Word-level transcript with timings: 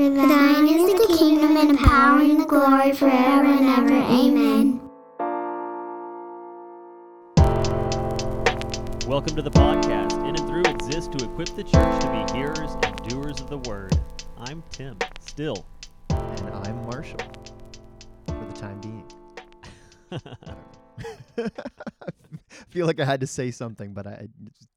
For 0.00 0.08
thine 0.08 0.66
is 0.66 0.98
the 0.98 1.14
kingdom 1.18 1.58
and 1.58 1.70
the 1.76 1.86
power 1.86 2.20
and 2.20 2.40
the 2.40 2.46
glory 2.46 2.94
forever 2.94 3.44
and 3.44 3.66
ever. 3.68 3.92
Amen. 4.10 4.80
Welcome 9.06 9.36
to 9.36 9.42
the 9.42 9.50
podcast. 9.50 10.14
In 10.26 10.36
and 10.36 10.38
Through 10.48 10.62
exists 10.72 11.14
to 11.14 11.22
equip 11.26 11.50
the 11.50 11.64
church 11.64 12.00
to 12.00 12.08
be 12.10 12.32
hearers 12.38 12.70
and 12.82 12.96
doers 13.10 13.42
of 13.42 13.50
the 13.50 13.58
word. 13.58 13.92
I'm 14.38 14.62
Tim, 14.70 14.96
still. 15.20 15.66
And 16.08 16.48
I'm 16.48 16.86
Marshall 16.86 17.18
for 18.26 18.44
the 18.46 18.54
time 18.54 18.80
being. 18.80 19.04
I 21.36 21.50
feel 22.70 22.86
like 22.86 23.00
I 23.00 23.04
had 23.04 23.20
to 23.20 23.26
say 23.26 23.50
something, 23.50 23.92
but 23.92 24.06
I, 24.06 24.10
I- 24.12 24.28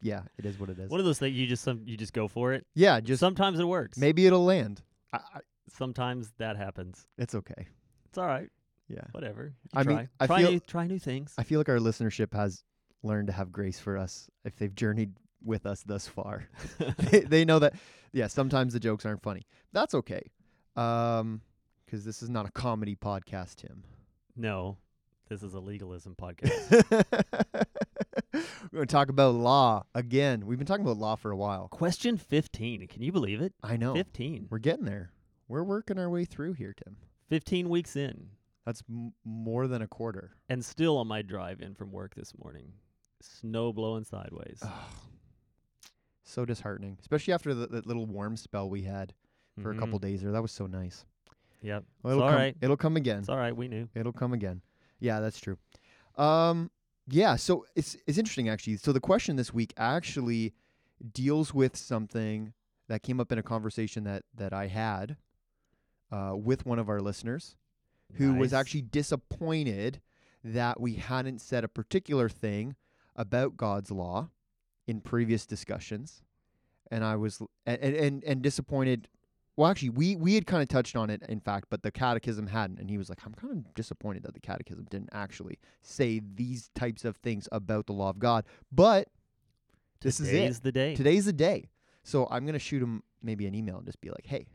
yeah, 0.02 0.24
it 0.38 0.46
is 0.46 0.60
what 0.60 0.70
it 0.70 0.78
is. 0.80 0.90
One 0.90 1.00
of 1.00 1.06
those 1.06 1.20
things 1.20 1.34
you 1.38 1.48
just 1.48 1.64
some 1.64 1.84
you 1.86 1.96
just 1.96 2.12
go 2.12 2.28
for 2.28 2.52
it. 2.52 2.66
yeah, 2.76 3.00
just 3.00 3.22
Sometimes 3.22 3.58
it 3.62 3.64
works. 3.64 3.98
maybe 3.98 4.26
it'll 4.28 4.44
land. 4.44 4.82
I, 5.14 5.18
I, 5.18 5.40
Sometimes 5.70 6.32
that 6.40 6.58
happens. 6.58 7.08
it's 7.18 7.34
okay. 7.36 7.68
It's 8.10 8.18
all 8.18 8.28
right. 8.28 8.50
Yeah, 8.90 9.06
Whatever. 9.12 9.54
You 9.64 9.70
I 9.80 9.84
try. 9.84 9.94
mean, 9.96 10.10
I 10.20 10.28
try 10.28 10.42
feel- 10.42 10.52
new 10.52 10.60
try 10.60 10.88
new 10.88 11.00
things. 11.00 11.34
I 11.38 11.44
feel 11.44 11.60
like 11.60 11.70
our 11.70 11.78
listenership 11.78 12.34
has 12.34 12.64
learned 13.02 13.28
to 13.28 13.34
have 13.34 13.52
grace 13.52 13.80
for 13.80 13.98
us 13.98 14.30
if 14.44 14.56
they've 14.58 14.74
journeyed 14.76 15.14
with 15.44 15.66
us 15.66 15.84
thus 15.84 16.08
far. 16.08 16.48
they, 16.98 17.22
they 17.22 17.46
know 17.46 17.60
that. 17.60 17.76
Yeah, 18.12 18.28
sometimes 18.28 18.74
the 18.74 18.80
jokes 18.80 19.06
aren't 19.06 19.24
funny. 19.24 19.48
That's 19.72 19.94
okay. 19.96 20.30
Um, 20.76 21.42
because 21.86 22.04
this 22.06 22.22
is 22.22 22.30
not 22.30 22.46
a 22.48 22.52
comedy 22.52 22.96
podcast, 22.96 23.56
Tim. 23.56 23.84
no. 24.36 24.78
This 25.30 25.42
is 25.42 25.54
a 25.54 25.60
legalism 25.60 26.16
podcast. 26.22 27.66
We're 28.72 28.78
going 28.78 28.88
to 28.88 28.92
talk 28.92 29.10
about 29.10 29.36
law 29.36 29.84
again. 29.94 30.46
We've 30.46 30.58
been 30.58 30.66
talking 30.68 30.86
about 30.86 30.98
law 30.98 31.16
for 31.16 31.32
a 31.32 31.36
while. 31.38 31.68
Question 31.70 32.18
15. 32.18 32.88
Can 32.88 33.02
you 33.04 33.12
believe 33.12 33.42
it? 33.42 33.54
I 33.64 33.78
know. 33.78 33.94
15. 33.94 34.48
We're 34.50 34.58
getting 34.60 34.86
there. 34.86 35.12
We're 35.48 35.64
working 35.64 36.00
our 36.00 36.10
way 36.10 36.26
through 36.26 36.54
here, 36.54 36.74
Tim. 36.74 36.98
15 37.30 37.70
weeks 37.70 37.96
in 37.96 38.30
That's 38.66 38.84
m- 38.90 39.14
more 39.24 39.68
than 39.68 39.82
a 39.82 39.88
quarter. 39.88 40.32
and 40.50 40.64
still 40.66 40.98
on 40.98 41.08
my 41.08 41.22
drive 41.22 41.62
in 41.62 41.76
from 41.76 41.92
work 41.92 42.16
this 42.16 42.34
morning. 42.42 42.74
Snow 43.22 43.72
blowing 43.72 44.04
sideways. 44.04 44.62
So 46.24 46.46
disheartening, 46.46 46.98
especially 47.00 47.34
after 47.34 47.54
the, 47.54 47.68
the 47.68 47.82
little 47.86 48.06
warm 48.06 48.38
spell 48.38 48.70
we 48.70 48.82
had 48.84 49.14
for 49.62 49.72
a 49.72 49.78
couple 49.78 50.00
Mhm. 50.00 50.04
days 50.04 50.22
there. 50.22 50.32
That 50.32 50.42
was 50.42 50.52
so 50.52 50.66
nice. 50.66 51.06
Yep. 51.62 51.84
Well, 52.02 52.14
It's 52.14 52.18
it'll 52.18 52.24
all 52.24 52.30
come. 52.32 52.40
right. 52.40 52.58
It'll 52.62 52.78
come 52.78 52.96
again. 52.98 53.20
It's 53.20 53.30
all 53.30 53.38
right. 53.38 53.56
We 53.56 53.68
knew. 53.68 53.88
It'll 53.94 54.12
come 54.14 54.34
again. 54.34 54.62
Yeah, 55.00 55.20
that's 55.20 55.40
true. 55.40 55.58
Um, 56.18 56.72
yeah. 57.08 57.36
So 57.36 57.66
it's 57.76 57.98
it's 58.08 58.18
interesting 58.18 58.50
actually. 58.50 58.78
So 58.78 58.92
the 58.94 59.00
question 59.00 59.36
this 59.36 59.54
week 59.54 59.74
actually 59.78 60.54
deals 61.14 61.54
with 61.54 61.76
something 61.76 62.54
that 62.88 63.04
came 63.04 63.20
up 63.20 63.32
in 63.32 63.38
a 63.38 63.44
conversation 63.44 64.04
that 64.06 64.24
that 64.36 64.54
I 64.54 64.68
had 64.68 65.18
uh, 66.12 66.34
with 66.36 66.66
one 66.66 66.80
of 66.80 66.90
our 66.90 67.02
listeners. 67.02 67.56
who 68.16 68.34
was 68.36 68.54
actually 68.54 68.84
disappointed 68.84 70.00
that 70.44 70.80
we 70.80 70.94
hadn't 70.96 71.42
said 71.42 71.64
a 71.64 71.68
particular 71.68 72.30
thing 72.30 72.76
about 73.16 73.58
God's 73.58 73.90
law 73.90 74.30
in 74.86 75.02
previous 75.02 75.46
discussions. 75.48 76.22
And 76.92 77.04
I 77.04 77.16
was 77.16 77.42
and 77.66 77.82
and, 77.82 78.24
and 78.24 78.42
disappointed 78.44 79.08
well 79.56 79.70
actually 79.70 79.90
we 79.90 80.16
we 80.16 80.36
had 80.36 80.46
kind 80.48 80.62
of 80.64 80.70
touched 80.70 80.96
on 80.96 81.10
it 81.10 81.24
in 81.30 81.40
fact, 81.40 81.68
but 81.70 81.84
the 81.84 81.92
catechism 81.92 82.48
hadn't 82.48 82.80
and 82.80 82.90
he 82.90 82.98
was 82.98 83.10
like 83.10 83.20
I'm 83.26 83.34
kind 83.34 83.52
of 83.54 83.74
disappointed 83.74 84.24
that 84.24 84.34
the 84.34 84.40
catechism 84.40 84.86
didn't 84.90 85.10
actually 85.14 85.60
say 85.82 86.22
these 86.36 86.70
types 86.76 87.06
of 87.06 87.18
things 87.18 87.48
about 87.52 87.86
the 87.88 87.94
law 87.94 88.10
of 88.10 88.20
God. 88.20 88.46
But 88.72 89.10
this 90.02 90.20
is 90.20 90.28
Today's 90.28 90.58
it. 90.58 90.64
the 90.64 90.72
day. 90.72 90.96
Today's 90.96 91.26
the 91.26 91.34
day. 91.34 91.70
So 92.04 92.28
I'm 92.30 92.44
going 92.46 92.54
to 92.54 92.60
shoot 92.60 92.84
him 92.84 93.04
maybe 93.22 93.48
an 93.48 93.56
email 93.56 93.78
and 93.78 93.86
just 93.86 94.02
be 94.02 94.10
like, 94.10 94.26
"Hey, 94.26 94.48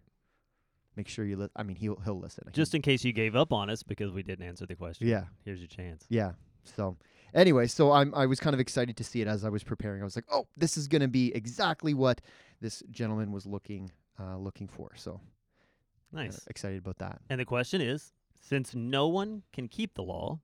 make 0.97 1.09
sure 1.09 1.25
you 1.25 1.37
li-. 1.37 1.49
I 1.57 1.63
mean, 1.63 1.77
he'll 1.77 1.97
he'll 2.05 2.19
listen. 2.21 2.45
Just 2.53 2.75
in 2.75 2.83
case 2.83 3.05
you 3.05 3.13
gave 3.15 3.35
up 3.35 3.53
on 3.53 3.71
us 3.71 3.83
because 3.83 4.13
we 4.13 4.23
didn't 4.23 4.45
answer 4.45 4.67
the 4.67 4.75
question. 4.75 5.07
yeah. 5.09 5.25
Here's 5.45 5.61
your 5.61 5.69
chance. 5.69 6.05
Yeah. 6.11 6.33
So 6.65 6.99
anyway, 7.33 7.67
so 7.67 7.93
I'm 7.93 8.15
I 8.15 8.27
was 8.27 8.41
kind 8.41 8.53
of 8.53 8.61
excited 8.61 8.97
to 8.99 9.05
see 9.05 9.23
it 9.23 9.29
as 9.29 9.45
I 9.45 9.49
was 9.49 9.65
preparing. 9.65 10.03
I 10.03 10.05
was 10.05 10.17
like, 10.17 10.27
oh, 10.31 10.47
this 10.57 10.77
is 10.77 10.87
going 10.89 11.01
to 11.03 11.09
be 11.09 11.35
exactly 11.35 11.95
what 11.95 12.21
this 12.61 12.83
gentleman 12.91 13.33
was 13.33 13.47
looking 13.47 13.91
uh, 14.21 14.37
looking 14.37 14.69
for. 14.69 14.91
So 14.97 15.21
Nice. 16.13 16.47
excited 16.49 16.79
about 16.79 16.99
that. 16.99 17.21
And 17.29 17.41
the 17.41 17.45
question 17.45 17.81
is 17.81 18.13
since 18.41 18.75
no 18.75 19.09
one 19.09 19.43
can 19.53 19.69
keep 19.69 19.95
the 19.95 20.03
law, 20.03 20.41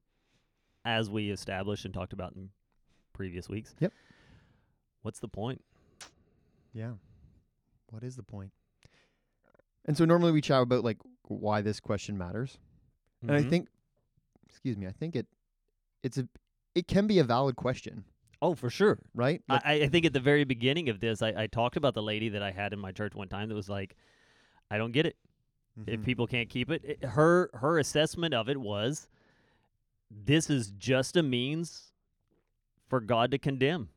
as 0.84 1.08
we 1.10 1.30
established 1.30 1.84
and 1.84 1.94
talked 1.94 2.12
about 2.12 2.34
in 2.34 2.50
previous 3.12 3.48
weeks, 3.48 3.74
Yep. 3.80 3.92
what's 5.02 5.20
the 5.20 5.28
point? 5.28 5.64
Yeah. 6.72 6.94
What 7.90 8.02
is 8.02 8.16
the 8.16 8.22
point? 8.22 8.52
And 9.86 9.96
so 9.96 10.04
normally 10.04 10.32
we 10.32 10.40
chat 10.40 10.62
about 10.62 10.82
like 10.84 10.98
why 11.28 11.60
this 11.60 11.78
question 11.80 12.18
matters. 12.18 12.58
And 13.22 13.32
I 13.32 13.42
Mhm. 13.42 13.48
think 13.50 13.68
excuse 14.48 14.76
me, 14.76 14.86
I 14.86 14.92
think 14.92 15.16
it 15.16 15.26
it's 16.02 16.18
a 16.18 16.28
it 16.74 16.86
can 16.88 17.06
be 17.06 17.18
a 17.18 17.24
valid 17.24 17.56
question, 17.56 18.04
Oh, 18.44 18.54
for 18.54 18.68
sure. 18.70 18.98
right? 19.14 19.40
Like, 19.48 19.62
I, 19.64 19.72
I 19.82 19.88
think 19.88 20.04
at 20.04 20.12
the 20.12 20.20
very 20.20 20.44
beginning 20.44 20.88
of 20.90 21.00
this, 21.00 21.22
I, 21.22 21.32
I 21.36 21.46
talked 21.46 21.76
about 21.76 21.94
the 21.94 22.02
lady 22.02 22.28
that 22.30 22.42
I 22.42 22.50
had 22.50 22.72
in 22.74 22.78
my 22.78 22.92
church 22.92 23.14
one 23.14 23.28
time 23.28 23.48
that 23.48 23.54
was 23.54 23.68
like, 23.70 23.96
I 24.70 24.76
don't 24.78 24.92
get 24.92 25.06
it. 25.06 25.16
If 25.86 26.00
mhm. 26.00 26.04
people 26.04 26.26
can't 26.26 26.48
keep 26.48 26.70
it, 26.70 26.84
it, 26.84 27.04
her 27.04 27.50
her 27.54 27.78
assessment 27.78 28.32
of 28.34 28.48
it 28.48 28.58
was, 28.60 29.08
this 30.10 30.48
is 30.50 30.70
just 30.78 31.16
a 31.16 31.22
means 31.22 31.92
for 32.88 33.00
God 33.00 33.30
to 33.32 33.38
condemn. 33.38 33.88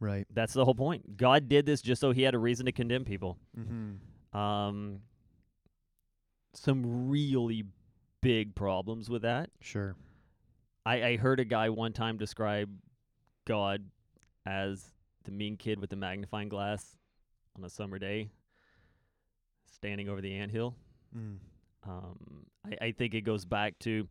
right. 0.00 0.26
That's 0.32 0.52
the 0.54 0.64
whole 0.64 0.74
point. 0.74 1.16
God 1.16 1.48
did 1.48 1.66
this 1.66 1.80
just 1.82 2.00
so 2.00 2.10
He 2.12 2.22
had 2.22 2.34
a 2.34 2.38
reason 2.38 2.66
to 2.66 2.72
condemn 2.72 3.04
people. 3.04 3.38
Mhm. 3.56 3.98
Um, 4.36 5.00
some 6.54 7.08
really 7.10 7.64
big 8.22 8.54
problems 8.54 9.08
with 9.10 9.22
that. 9.22 9.50
Sure. 9.60 9.94
I, 10.84 11.02
I 11.04 11.16
heard 11.16 11.38
a 11.40 11.44
guy 11.44 11.68
one 11.68 11.92
time 11.92 12.16
describe 12.16 12.70
God 13.46 13.84
as 14.44 14.84
the 15.24 15.30
mean 15.32 15.56
kid 15.56 15.80
with 15.80 15.90
the 15.90 15.96
magnifying 15.96 16.48
glass 16.50 16.98
on 17.56 17.64
a 17.64 17.70
summer 17.70 17.98
day, 17.98 18.28
standing 19.72 20.08
over 20.08 20.20
the 20.20 20.34
anthill. 20.34 20.74
Mm. 21.16 21.36
Um, 21.88 22.46
I, 22.64 22.86
I 22.86 22.92
think 22.92 23.14
it 23.14 23.22
goes 23.22 23.44
back 23.44 23.78
to, 23.80 24.06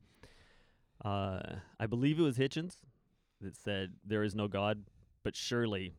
uh, 1.03 1.41
I 1.79 1.85
believe 1.87 2.19
it 2.19 2.23
was 2.23 2.37
Hitchens 2.37 2.77
that 3.41 3.55
said, 3.55 3.93
There 4.05 4.23
is 4.23 4.33
no 4.35 4.47
God, 4.47 4.83
but 5.23 5.35
surely 5.35 5.93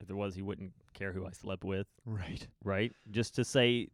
if 0.00 0.06
there 0.06 0.16
was, 0.16 0.34
he 0.34 0.42
wouldn't 0.42 0.72
care 0.92 1.12
who 1.12 1.24
I 1.26 1.30
slept 1.30 1.64
with, 1.64 1.86
Right. 2.04 2.46
right? 2.64 2.92
Just 3.10 3.34
to 3.36 3.44
say, 3.44 3.88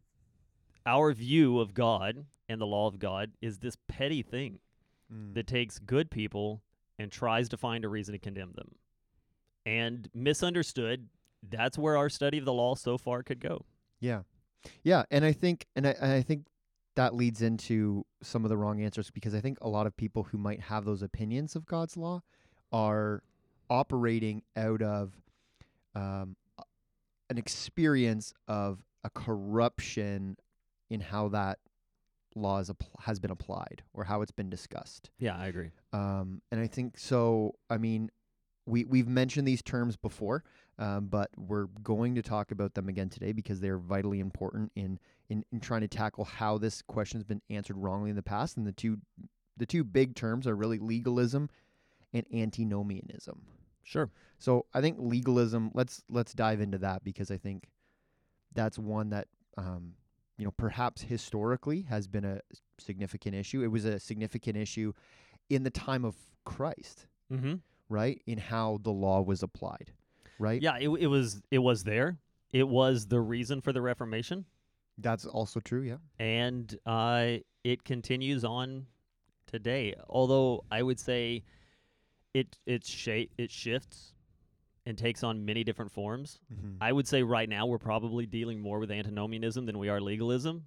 our 0.85 1.13
view 1.13 1.59
of 1.59 1.73
God 1.73 2.25
and 2.49 2.59
the 2.59 2.65
law 2.65 2.87
of 2.87 2.97
God 2.99 3.31
is 3.41 3.59
this 3.59 3.77
petty 3.87 4.21
thing 4.23 4.59
Mm. 5.13 5.33
that 5.33 5.45
takes 5.45 5.77
good 5.77 6.09
people 6.09 6.61
and 7.01 7.11
tries 7.11 7.49
to 7.49 7.57
find 7.57 7.83
a 7.83 7.89
reason 7.89 8.13
to 8.13 8.19
condemn 8.19 8.53
them. 8.53 8.75
And 9.65 10.09
misunderstood, 10.13 11.07
that's 11.49 11.77
where 11.77 11.97
our 11.97 12.09
study 12.09 12.37
of 12.37 12.45
the 12.45 12.53
law 12.53 12.75
so 12.75 12.97
far 12.97 13.23
could 13.23 13.39
go. 13.39 13.65
Yeah, 13.99 14.21
yeah, 14.83 15.03
and 15.11 15.25
I 15.25 15.31
think, 15.31 15.65
and 15.75 15.87
I, 15.87 15.95
and 15.99 16.11
I 16.11 16.21
think 16.21 16.45
that 16.95 17.15
leads 17.15 17.41
into 17.41 18.05
some 18.21 18.43
of 18.43 18.49
the 18.49 18.57
wrong 18.57 18.81
answers 18.81 19.09
because 19.09 19.33
I 19.33 19.39
think 19.39 19.57
a 19.61 19.69
lot 19.69 19.87
of 19.87 19.95
people 19.95 20.23
who 20.23 20.37
might 20.37 20.61
have 20.61 20.85
those 20.85 21.01
opinions 21.01 21.55
of 21.55 21.65
God's 21.65 21.97
law 21.97 22.21
are 22.71 23.23
operating 23.69 24.43
out 24.55 24.81
of 24.81 25.13
um, 25.95 26.35
an 27.29 27.37
experience 27.37 28.33
of 28.47 28.83
a 29.03 29.09
corruption 29.09 30.37
in 30.89 30.99
how 30.99 31.29
that 31.29 31.59
law 32.35 32.59
is 32.59 32.69
appl- 32.69 32.99
has 32.99 33.19
been 33.19 33.31
applied 33.31 33.83
or 33.93 34.03
how 34.03 34.21
it's 34.21 34.31
been 34.31 34.49
discussed. 34.49 35.09
Yeah, 35.19 35.37
I 35.37 35.47
agree. 35.47 35.71
Um, 35.93 36.41
and 36.51 36.59
I 36.59 36.67
think 36.67 36.97
so. 36.97 37.55
I 37.69 37.77
mean, 37.77 38.09
we 38.65 38.85
we've 38.85 39.07
mentioned 39.07 39.47
these 39.47 39.61
terms 39.61 39.97
before, 39.97 40.43
um, 40.79 41.07
but 41.07 41.29
we're 41.37 41.67
going 41.83 42.15
to 42.15 42.21
talk 42.21 42.51
about 42.51 42.73
them 42.73 42.89
again 42.89 43.09
today 43.09 43.31
because 43.31 43.59
they're 43.59 43.77
vitally 43.77 44.19
important 44.19 44.71
in, 44.75 44.99
in 45.29 45.43
in 45.51 45.59
trying 45.59 45.81
to 45.81 45.87
tackle 45.87 46.25
how 46.25 46.57
this 46.57 46.81
question 46.81 47.19
has 47.19 47.25
been 47.25 47.41
answered 47.49 47.77
wrongly 47.77 48.09
in 48.09 48.15
the 48.15 48.23
past. 48.23 48.57
And 48.57 48.65
the 48.65 48.71
two 48.71 48.99
the 49.57 49.65
two 49.65 49.83
big 49.83 50.15
terms 50.15 50.47
are 50.47 50.55
really 50.55 50.79
legalism 50.79 51.49
and 52.13 52.25
antinomianism. 52.33 53.41
Sure. 53.83 54.09
So 54.39 54.65
I 54.73 54.81
think 54.81 54.97
legalism. 54.99 55.71
Let's 55.73 56.03
let's 56.09 56.33
dive 56.33 56.61
into 56.61 56.77
that 56.79 57.03
because 57.03 57.31
I 57.31 57.37
think 57.37 57.69
that's 58.53 58.77
one 58.77 59.09
that 59.09 59.27
um, 59.57 59.93
you 60.41 60.45
know 60.45 60.53
perhaps 60.57 61.03
historically 61.03 61.83
has 61.83 62.07
been 62.07 62.25
a 62.25 62.41
significant 62.79 63.35
issue. 63.35 63.61
It 63.61 63.67
was 63.67 63.85
a 63.85 63.99
significant 63.99 64.57
issue 64.57 64.91
in 65.51 65.61
the 65.61 65.69
time 65.69 66.03
of 66.03 66.15
Christ, 66.45 67.05
Mm-hmm. 67.31 67.55
right? 67.89 68.19
In 68.25 68.39
how 68.39 68.79
the 68.81 68.89
law 68.89 69.21
was 69.21 69.43
applied, 69.43 69.93
right? 70.39 70.59
Yeah, 70.59 70.77
it, 70.79 70.89
it 70.89 71.05
was 71.05 71.43
it 71.51 71.59
was 71.59 71.83
there. 71.83 72.17
It 72.51 72.67
was 72.67 73.05
the 73.05 73.21
reason 73.21 73.61
for 73.61 73.71
the 73.71 73.83
Reformation, 73.83 74.45
that's 74.97 75.27
also 75.27 75.59
true. 75.59 75.83
Yeah, 75.83 75.97
and 76.17 76.75
uh, 76.87 77.37
it 77.63 77.83
continues 77.83 78.43
on 78.43 78.87
today. 79.45 79.93
Although 80.09 80.63
I 80.71 80.81
would 80.81 80.99
say 80.99 81.43
it 82.33 82.57
it's 82.65 82.89
shape 82.89 83.31
it 83.37 83.51
shifts 83.51 84.13
and 84.85 84.97
takes 84.97 85.23
on 85.23 85.45
many 85.45 85.63
different 85.63 85.91
forms. 85.91 86.39
mm-hmm. 86.51 86.75
I 86.81 86.91
would 86.91 87.07
say 87.07 87.21
right 87.23 87.47
now 87.47 87.65
we're 87.67 87.77
probably 87.77 88.25
dealing 88.25 88.59
more 88.59 88.79
with 88.79 88.91
antinomianism 88.91 89.65
than 89.65 89.77
we 89.79 89.89
are 89.89 90.01
legalism, 90.01 90.65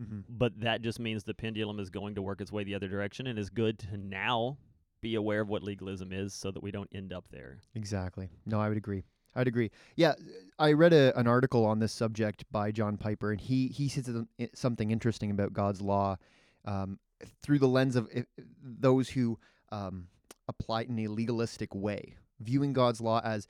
Mm-hmm. 0.00 0.20
but 0.28 0.60
that 0.60 0.80
just 0.82 1.00
means 1.00 1.24
the 1.24 1.34
pendulum 1.34 1.80
is 1.80 1.90
going 1.90 2.14
to 2.14 2.22
work 2.22 2.40
its 2.40 2.52
way 2.52 2.62
the 2.62 2.76
other 2.76 2.86
direction 2.86 3.26
and 3.26 3.36
is 3.36 3.50
good 3.50 3.80
to 3.80 3.96
now 3.96 4.56
be 5.00 5.16
aware 5.16 5.40
of 5.40 5.48
what 5.48 5.64
legalism 5.64 6.12
is 6.12 6.32
so 6.32 6.52
that 6.52 6.62
we 6.62 6.70
don't 6.70 6.88
end 6.94 7.12
up 7.12 7.24
there. 7.32 7.58
Exactly. 7.74 8.28
No, 8.46 8.60
I 8.60 8.68
would 8.68 8.76
agree. 8.78 9.02
I 9.34 9.40
would 9.40 9.48
agree. 9.48 9.72
Yeah, 9.96 10.14
I 10.56 10.72
read 10.72 10.92
a, 10.92 11.18
an 11.18 11.26
article 11.26 11.64
on 11.66 11.80
this 11.80 11.92
subject 11.92 12.44
by 12.52 12.70
John 12.70 12.96
Piper, 12.96 13.32
and 13.32 13.40
he 13.40 13.66
he 13.68 13.88
says 13.88 14.08
something 14.54 14.92
interesting 14.92 15.32
about 15.32 15.52
God's 15.52 15.82
law 15.82 16.16
um, 16.64 17.00
through 17.42 17.58
the 17.58 17.66
lens 17.68 17.96
of 17.96 18.08
those 18.62 19.08
who 19.08 19.36
um, 19.72 20.06
apply 20.46 20.82
it 20.82 20.88
in 20.90 20.98
a 21.00 21.08
legalistic 21.08 21.74
way, 21.74 22.14
viewing 22.40 22.72
God's 22.72 23.00
law 23.00 23.20
as 23.24 23.46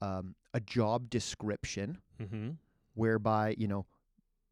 um, 0.00 0.34
a 0.54 0.60
job 0.60 1.10
description 1.10 1.98
Mm-hmm. 2.20 2.50
whereby 2.94 3.54
you 3.58 3.66
know 3.68 3.84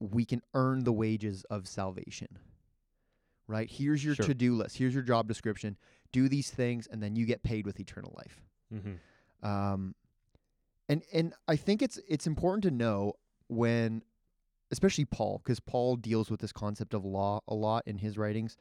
we 0.01 0.25
can 0.25 0.43
earn 0.55 0.83
the 0.85 0.93
wages 0.93 1.45
of 1.51 1.69
salvation 1.69 2.29
right 3.47 3.71
here's 3.71 4.05
your 4.05 4.15
Sure. 4.15 4.27
to-do 4.27 4.55
list 4.57 4.77
here's 4.79 4.95
your 4.95 5.03
job 5.03 5.29
description 5.29 5.77
do 6.13 6.29
these 6.29 6.51
things 6.51 6.89
and 6.91 7.03
then 7.03 7.15
you 7.17 7.27
get 7.27 7.43
paid 7.43 7.65
with 7.67 7.79
eternal 7.81 8.13
life 8.17 8.41
Mm-hmm. 8.75 9.49
um, 9.49 9.95
and 10.89 11.03
and 11.13 11.35
i 11.49 11.57
think 11.57 11.83
it's 11.83 11.99
it's 12.09 12.27
important 12.27 12.63
to 12.65 12.71
know 12.71 13.15
when 13.49 14.03
especially 14.71 15.05
paul 15.05 15.41
because 15.45 15.61
paul 15.61 15.97
deals 15.97 16.31
with 16.31 16.41
this 16.41 16.53
concept 16.53 16.95
of 16.95 17.05
law 17.05 17.41
a 17.49 17.55
lot 17.55 17.83
in 17.87 17.99
his 17.99 18.17
writings 18.17 18.57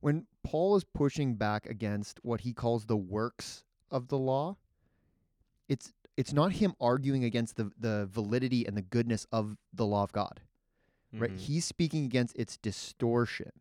when 0.00 0.26
paul 0.44 0.76
is 0.76 0.84
pushing 0.84 1.34
back 1.34 1.66
against 1.66 2.18
what 2.22 2.42
he 2.42 2.52
calls 2.52 2.86
the 2.86 2.96
works 2.96 3.64
of 3.90 4.08
the 4.08 4.18
law 4.18 4.56
it's 5.68 5.92
it's 6.16 6.32
not 6.32 6.52
him 6.52 6.74
arguing 6.80 7.24
against 7.24 7.56
the 7.56 7.70
the 7.78 8.08
validity 8.10 8.66
and 8.66 8.76
the 8.76 8.82
goodness 8.82 9.26
of 9.32 9.56
the 9.72 9.86
law 9.86 10.02
of 10.02 10.12
god 10.12 10.40
right? 11.12 11.30
Mhm. 11.32 11.38
he's 11.38 11.64
speaking 11.64 12.04
against 12.04 12.36
its 12.36 12.56
distortion 12.56 13.52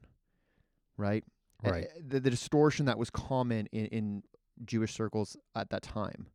right? 0.98 1.24
Right. 1.64 1.88
the, 2.08 2.20
the 2.20 2.30
distortion 2.30 2.86
that 2.86 2.98
was 2.98 3.10
common 3.10 3.68
in, 3.72 3.86
in 3.88 4.24
jewish 4.66 4.94
circles 4.94 5.36
at 5.56 5.70
that 5.70 5.82
time. 5.84 6.28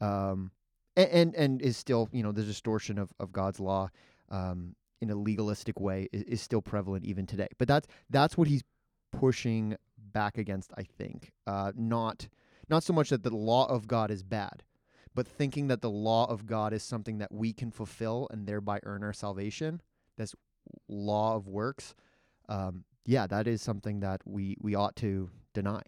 Um 0.00 0.50
and, 0.96 1.10
and 1.10 1.34
and 1.34 1.62
is 1.62 1.76
still 1.76 2.08
you 2.12 2.22
know 2.22 2.32
the 2.32 2.42
distortion 2.42 2.98
of, 2.98 3.12
of 3.20 3.32
god's 3.32 3.60
law 3.60 3.90
um 4.30 4.74
in 5.00 5.10
a 5.10 5.14
legalistic 5.14 5.78
way 5.80 6.08
is, 6.12 6.22
is 6.24 6.40
still 6.42 6.60
prevalent 6.60 7.04
even 7.04 7.24
today. 7.26 7.46
But 7.58 7.68
that's 7.68 7.86
that's 8.10 8.36
what 8.36 8.48
he's 8.48 8.62
pushing 9.12 9.76
back 10.12 10.38
against 10.38 10.72
i 10.76 10.82
think. 10.82 11.32
Uh 11.46 11.72
not 11.76 12.28
not 12.68 12.82
so 12.82 12.92
much 12.92 13.10
that 13.10 13.22
the 13.22 13.34
law 13.34 13.66
of 13.68 13.86
god 13.86 14.10
is 14.10 14.22
bad 14.22 14.62
but 15.14 15.26
thinking 15.26 15.68
that 15.68 15.80
the 15.82 15.90
law 15.90 16.26
of 16.30 16.46
god 16.46 16.72
is 16.72 16.82
something 16.82 17.18
that 17.18 17.32
we 17.32 17.52
can 17.52 17.70
fulfill 17.70 18.28
and 18.30 18.46
thereby 18.46 18.78
earn 18.84 19.02
our 19.02 19.12
salvation 19.12 19.80
this 20.16 20.34
law 20.88 21.34
of 21.36 21.46
works 21.48 21.94
um 22.48 22.84
yeah 23.04 23.26
that 23.26 23.46
is 23.46 23.62
something 23.62 24.00
that 24.00 24.20
we 24.24 24.56
we 24.60 24.74
ought 24.74 24.96
to 24.96 25.30
deny 25.54 25.82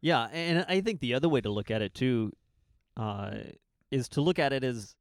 Yeah, 0.00 0.24
and 0.34 0.66
I 0.68 0.82
think 0.82 1.00
the 1.00 1.14
other 1.14 1.30
way 1.30 1.40
to 1.40 1.48
look 1.48 1.70
at 1.70 1.80
it 1.80 1.94
too 1.94 2.32
uh, 2.94 3.30
is 3.90 4.06
to 4.10 4.20
look 4.20 4.38
at 4.38 4.52
it 4.52 4.62
as 4.62 4.94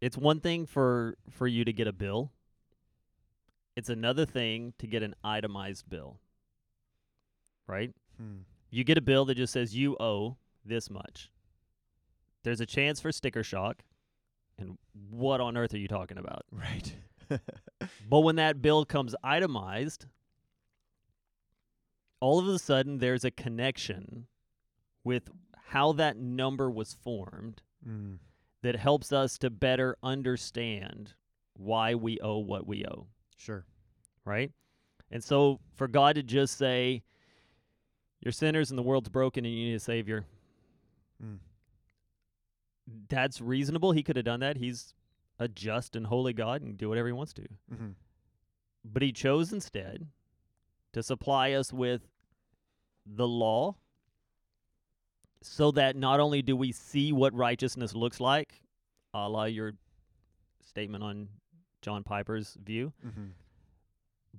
it's 0.00 0.16
one 0.16 0.40
thing 0.40 0.64
for 0.64 1.16
for 1.28 1.46
you 1.46 1.62
to 1.64 1.72
get 1.74 1.86
a 1.86 1.92
bill. 1.92 2.32
It's 3.76 3.90
another 3.90 4.24
thing 4.24 4.72
to 4.78 4.86
get 4.86 5.02
an 5.02 5.14
itemized 5.22 5.90
bill. 5.90 6.20
Right? 7.66 7.92
You 8.70 8.84
get 8.84 8.98
a 8.98 9.02
bill 9.02 9.24
that 9.26 9.36
just 9.36 9.52
says 9.52 9.74
you 9.74 9.96
owe 9.98 10.36
this 10.64 10.90
much. 10.90 11.30
There's 12.42 12.60
a 12.60 12.66
chance 12.66 13.00
for 13.00 13.12
sticker 13.12 13.42
shock. 13.42 13.82
And 14.58 14.78
what 15.10 15.40
on 15.40 15.56
earth 15.56 15.74
are 15.74 15.78
you 15.78 15.88
talking 15.88 16.18
about? 16.18 16.44
right 16.52 16.94
But 18.08 18.20
when 18.20 18.36
that 18.36 18.62
bill 18.62 18.84
comes 18.84 19.14
itemized, 19.22 20.06
all 22.20 22.38
of 22.38 22.48
a 22.48 22.58
sudden 22.58 22.98
there's 22.98 23.24
a 23.24 23.30
connection 23.30 24.26
with 25.04 25.28
how 25.56 25.92
that 25.92 26.16
number 26.16 26.70
was 26.70 26.94
formed 26.94 27.62
mm. 27.86 28.18
that 28.62 28.76
helps 28.76 29.12
us 29.12 29.38
to 29.38 29.50
better 29.50 29.96
understand 30.02 31.14
why 31.54 31.94
we 31.94 32.18
owe 32.20 32.38
what 32.38 32.66
we 32.66 32.84
owe, 32.86 33.06
sure 33.36 33.66
right? 34.26 34.50
And 35.10 35.24
so 35.24 35.60
for 35.76 35.88
God 35.88 36.16
to 36.16 36.22
just 36.22 36.58
say, 36.58 37.02
You're 38.26 38.32
sinners 38.32 38.70
and 38.72 38.76
the 38.78 38.82
world's 38.82 39.08
broken 39.08 39.44
and 39.44 39.54
you 39.54 39.66
need 39.66 39.74
a 39.76 39.78
Savior, 39.78 40.24
Mm. 41.22 41.38
that's 43.08 43.40
reasonable. 43.40 43.92
He 43.92 44.02
could 44.02 44.16
have 44.16 44.24
done 44.24 44.40
that. 44.40 44.56
He's 44.56 44.94
a 45.38 45.46
just 45.46 45.94
and 45.94 46.08
holy 46.08 46.32
God 46.32 46.60
and 46.60 46.76
do 46.76 46.88
whatever 46.88 47.06
he 47.06 47.12
wants 47.12 47.32
to. 47.34 47.42
mm-hmm. 47.72 47.90
But 48.84 49.02
he 49.02 49.12
chose 49.12 49.52
instead 49.52 50.08
to 50.92 51.04
supply 51.04 51.52
us 51.52 51.72
with 51.72 52.02
the 53.06 53.28
law 53.28 53.76
so 55.40 55.70
that 55.70 55.94
not 55.94 56.18
only 56.18 56.42
do 56.42 56.56
we 56.56 56.72
see 56.72 57.12
what 57.12 57.32
righteousness 57.32 57.94
looks 57.94 58.18
like, 58.18 58.60
a 59.14 59.28
la 59.28 59.44
your 59.44 59.74
statement 60.68 61.04
on 61.04 61.28
John 61.80 62.02
Piper's 62.02 62.56
view, 62.60 62.92
Mm-hmm. 63.06 63.26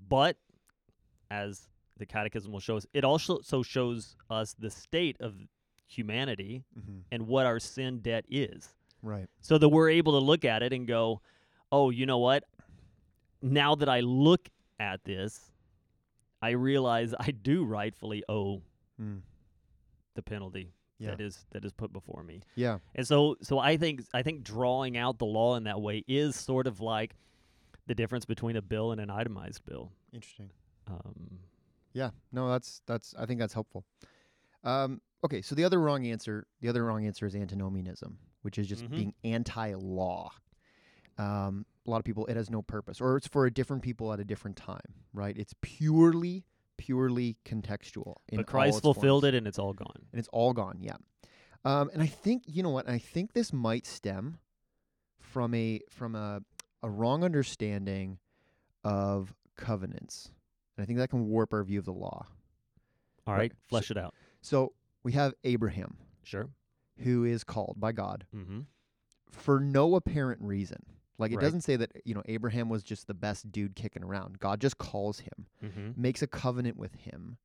but 0.10 0.36
as 1.31 1.69
the 1.98 2.06
catechism 2.06 2.52
will 2.52 2.60
show 2.60 2.78
us, 2.78 2.86
it 2.94 3.04
also 3.04 3.40
so 3.42 3.64
shows 3.64 4.16
us 4.30 4.56
the 4.58 4.70
state 4.70 5.18
of 5.20 5.36
humanity 5.88 6.64
Mm-hmm. 6.78 7.00
and 7.12 7.28
what 7.28 7.46
our 7.46 7.60
sin 7.60 8.00
debt 8.00 8.26
is. 8.30 8.74
right 9.02 9.28
so 9.42 9.58
that 9.58 9.70
we're 9.70 9.90
able 9.90 10.14
to 10.20 10.26
look 10.26 10.44
at 10.46 10.62
it 10.64 10.74
and 10.74 10.88
go, 10.88 11.22
oh, 11.72 11.90
you 11.92 12.06
know 12.06 12.18
what? 12.20 12.44
Now 13.42 13.76
that 13.76 13.88
I 13.90 14.00
look 14.02 14.50
at 14.80 15.04
this, 15.04 15.52
I 16.42 16.52
realize 16.52 17.14
I 17.20 17.32
do 17.32 17.64
rightfully 17.64 18.24
owe 18.30 18.62
mm. 19.02 19.22
the 20.16 20.22
penalty 20.22 20.74
yeah 21.00 21.12
that 21.12 21.22
is 21.22 21.46
that 21.52 21.64
is 21.64 21.72
put 21.72 21.94
before 21.94 22.24
me. 22.24 22.42
yeah 22.56 22.80
And 22.96 23.06
so 23.08 23.36
so 23.42 23.60
I 23.60 23.78
think 23.78 24.02
I 24.14 24.24
think 24.24 24.44
drawing 24.44 24.98
out 24.98 25.20
the 25.20 25.26
law 25.26 25.56
in 25.56 25.64
that 25.66 25.80
way 25.80 26.04
is 26.08 26.36
sort 26.36 26.66
of 26.68 26.80
like 26.82 27.16
the 27.86 27.94
difference 27.96 28.26
between 28.26 28.56
a 28.56 28.62
bill 28.62 28.92
and 28.92 29.00
an 29.00 29.10
itemized 29.12 29.64
bill. 29.66 29.92
interesting 30.12 30.50
Um, 30.88 31.40
Yeah, 31.94 32.12
no, 32.31 32.50
that's 32.50 32.81
that's. 32.86 33.13
I 33.18 33.25
think 33.25 33.39
that's 33.39 33.54
helpful. 33.54 33.86
Um, 34.63 35.01
okay, 35.24 35.42
so 35.42 35.56
the 35.56 35.63
other 35.63 35.80
wrong 35.80 36.06
answer, 36.06 36.45
the 36.62 36.69
other 36.69 36.84
wrong 36.86 37.06
answer 37.06 37.25
is 37.25 37.36
antinomianism, 37.36 38.18
which 38.42 38.57
is 38.57 38.68
just 38.68 38.84
Mhm. 38.86 38.89
being 38.95 39.13
anti-law. 39.24 40.31
Um, 41.18 41.66
a 41.86 41.89
lot 41.89 41.98
of 41.98 42.04
people, 42.06 42.25
it 42.28 42.36
has 42.36 42.50
no 42.50 42.62
purpose, 42.62 43.02
or 43.02 43.18
it's 43.18 43.28
for 43.28 43.45
a 43.45 43.52
different 43.52 43.81
people 43.81 44.14
at 44.14 44.19
a 44.19 44.26
different 44.26 44.57
time, 44.57 45.06
right? 45.14 45.35
It's 45.38 45.56
purely, 45.62 46.45
purely 46.78 47.38
contextual. 47.45 48.16
In 48.30 48.38
but 48.38 48.47
Christ 48.47 48.81
fulfilled 48.81 49.26
it, 49.26 49.33
and 49.33 49.47
it's 49.47 49.57
all 49.57 49.73
gone. 49.73 50.06
and 50.12 50.19
it's 50.19 50.28
all 50.31 50.54
gone. 50.54 50.78
Yeah, 50.81 50.97
um, 51.66 51.90
and 51.94 52.02
I 52.04 52.07
think 52.07 52.44
you 52.45 52.62
know 52.62 52.69
what? 52.69 52.88
I 52.88 53.00
think 53.00 53.33
this 53.33 53.52
might 53.54 53.85
stem 53.88 54.38
from 55.19 55.54
a 55.56 55.81
from 55.90 56.14
a 56.16 56.42
a 56.83 56.90
wrong 56.90 57.23
understanding 57.23 58.19
of 58.83 59.33
covenants, 59.56 60.31
and 60.78 60.84
I 60.84 60.86
think 60.86 61.00
that 61.00 61.10
can 61.10 61.28
warp 61.28 61.54
our 61.54 61.64
view 61.64 61.80
of 61.80 61.86
the 61.86 61.94
law. 61.94 62.26
All 63.26 63.34
Right, 63.34 63.40
right, 63.40 63.52
so- 63.52 63.57
flesh 63.68 63.92
it 63.92 63.98
out. 63.98 64.14
So 64.42 64.74
we 65.04 65.12
have 65.14 65.34
Abraham, 65.44 65.98
Sure. 66.24 66.50
who 67.00 67.24
is 67.26 67.44
called 67.44 67.76
by 67.80 67.92
God 67.92 68.26
Mm-hmm. 68.36 68.62
for 69.31 69.60
no 69.60 69.96
apparent 69.96 70.42
reason. 70.42 70.84
Like 71.18 71.31
it 71.31 71.38
Right. 71.38 71.42
doesn't 71.42 71.62
say 71.62 71.76
that 71.78 71.92
you 72.06 72.14
know 72.14 72.22
Abraham 72.26 72.69
was 72.69 72.84
just 72.84 73.07
the 73.07 73.14
best 73.16 73.52
dude 73.52 73.76
kicking 73.76 74.04
around. 74.04 74.40
God 74.40 74.62
just 74.62 74.78
calls 74.78 75.19
him, 75.22 75.48
Mm-hmm. 75.64 76.00
makes 76.02 76.22
a 76.22 76.28
covenant 76.28 76.78
with 76.78 76.94
him 76.94 77.38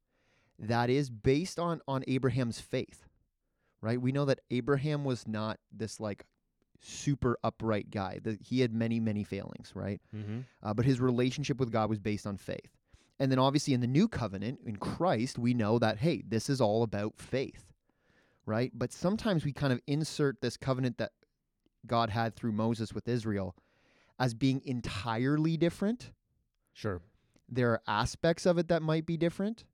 that 0.58 0.90
is 0.90 1.08
based 1.10 1.58
on 1.58 1.80
on 1.88 2.04
Abraham's 2.06 2.60
faith. 2.60 3.08
Right? 3.80 4.00
We 4.00 4.12
know 4.12 4.26
that 4.26 4.40
Abraham 4.50 5.02
was 5.04 5.26
not 5.26 5.58
this 5.72 5.98
like 5.98 6.24
super 6.80 7.36
upright 7.42 7.90
guy. 7.90 8.20
That 8.22 8.42
he 8.42 8.60
had 8.60 8.72
many 8.72 9.00
many 9.00 9.24
failings, 9.24 9.72
right? 9.74 10.00
Mm-hmm. 10.14 10.40
uh, 10.62 10.74
but 10.74 10.84
his 10.84 11.00
relationship 11.00 11.58
with 11.58 11.72
God 11.72 11.88
was 11.90 11.98
based 11.98 12.26
on 12.26 12.36
faith. 12.36 12.76
And 13.22 13.30
then 13.30 13.38
obviously 13.38 13.72
in 13.72 13.80
the 13.80 13.86
new 13.86 14.08
covenant 14.08 14.58
in 14.66 14.78
Christ, 14.78 15.38
we 15.38 15.54
know 15.54 15.78
that 15.78 15.98
hey, 15.98 16.24
this 16.26 16.50
is 16.50 16.60
all 16.60 16.82
about 16.82 17.20
faith, 17.20 17.72
right? 18.46 18.72
But 18.74 18.92
sometimes 18.92 19.44
we 19.44 19.52
kind 19.52 19.72
of 19.72 19.80
insert 19.86 20.40
this 20.40 20.56
covenant 20.56 20.98
that 20.98 21.12
God 21.86 22.10
had 22.10 22.34
through 22.34 22.50
Moses 22.50 22.92
with 22.92 23.06
Israel 23.06 23.54
as 24.18 24.34
being 24.34 24.60
entirely 24.64 25.56
different. 25.56 26.10
Sure. 26.72 27.00
There 27.48 27.70
are 27.70 27.82
aspects 27.86 28.44
of 28.44 28.58
it 28.58 28.66
that 28.66 28.82
might 28.82 29.06
be 29.06 29.16
different, 29.16 29.66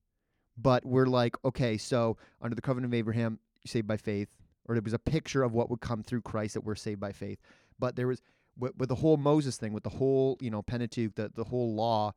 but 0.58 0.84
we're 0.84 1.06
like, 1.06 1.34
okay, 1.42 1.78
so 1.78 2.18
under 2.42 2.54
the 2.54 2.60
covenant 2.60 2.92
of 2.92 2.98
Abraham, 2.98 3.38
you're 3.64 3.70
saved 3.70 3.88
by 3.88 3.96
faith, 3.96 4.28
or 4.66 4.76
it 4.76 4.84
was 4.84 4.92
a 4.92 4.98
picture 4.98 5.42
of 5.42 5.54
what 5.54 5.70
would 5.70 5.80
come 5.80 6.02
through 6.02 6.20
Christ 6.20 6.52
that 6.52 6.64
we're 6.64 6.74
saved 6.74 7.00
by 7.00 7.12
faith. 7.12 7.38
But 7.78 7.96
there 7.96 8.08
was 8.08 8.20
with, 8.58 8.76
with 8.76 8.90
the 8.90 8.96
whole 8.96 9.16
Moses 9.16 9.56
thing, 9.56 9.72
with 9.72 9.84
the 9.84 9.88
whole 9.88 10.36
you 10.38 10.50
know 10.50 10.60
Pentateuch, 10.60 11.14
the 11.14 11.32
the 11.34 11.44
whole 11.44 11.74
law, 11.74 12.12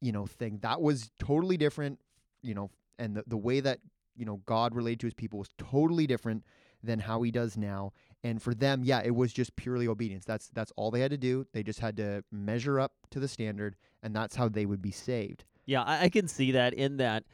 you 0.00 0.12
know 0.12 0.26
thing 0.26 0.58
that 0.62 0.80
was 0.80 1.10
totally 1.18 1.56
different, 1.56 1.98
you 2.42 2.54
know, 2.54 2.70
and 2.98 3.16
the 3.16 3.24
the 3.26 3.36
way 3.36 3.60
that 3.60 3.78
you 4.16 4.24
know 4.24 4.40
God 4.46 4.74
related 4.74 5.00
to 5.00 5.06
His 5.06 5.14
people 5.14 5.38
was 5.38 5.50
totally 5.58 6.06
different 6.06 6.44
than 6.82 6.98
how 6.98 7.20
he 7.22 7.30
does 7.30 7.56
now. 7.58 7.92
And 8.24 8.42
for 8.42 8.54
them, 8.54 8.82
yeah, 8.84 9.02
it 9.04 9.14
was 9.14 9.32
just 9.32 9.54
purely 9.56 9.86
obedience. 9.86 10.24
That's 10.24 10.48
that's 10.48 10.72
all 10.76 10.90
they 10.90 11.00
had 11.00 11.10
to 11.10 11.16
do. 11.18 11.46
They 11.52 11.62
just 11.62 11.80
had 11.80 11.96
to 11.98 12.24
measure 12.32 12.80
up 12.80 12.92
to 13.10 13.20
the 13.20 13.28
standard, 13.28 13.76
and 14.02 14.14
that's 14.16 14.36
how 14.36 14.48
they 14.48 14.66
would 14.66 14.80
be 14.82 14.90
saved. 14.90 15.44
Yeah, 15.66 15.82
I, 15.82 16.04
I 16.04 16.08
can 16.08 16.26
see 16.28 16.52
that 16.52 16.72
in 16.74 16.96
that 16.98 17.24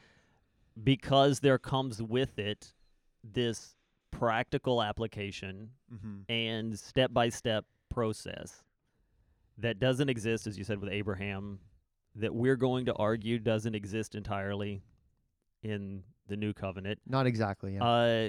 because 0.82 1.40
there 1.40 1.58
comes 1.58 2.02
with 2.02 2.38
it 2.38 2.72
this 3.24 3.74
practical 4.10 4.82
application 4.82 5.70
Mm-hmm. 5.94 6.32
and 6.32 6.76
step 6.78 7.12
by 7.12 7.28
step 7.28 7.64
process 7.88 8.64
that 9.58 9.78
doesn't 9.78 10.08
exist, 10.08 10.46
as 10.48 10.58
you 10.58 10.64
said 10.64 10.80
with 10.80 10.90
Abraham, 10.90 11.60
that 12.16 12.34
we're 12.34 12.56
going 12.56 12.86
to 12.86 12.94
argue 12.94 13.38
doesn't 13.38 13.74
exist 13.74 14.14
entirely 14.14 14.82
in 15.62 16.02
the 16.28 16.36
new 16.36 16.52
covenant. 16.52 16.98
Not 17.06 17.26
exactly. 17.26 17.74
Yeah. 17.74 17.84
Uh, 17.84 18.28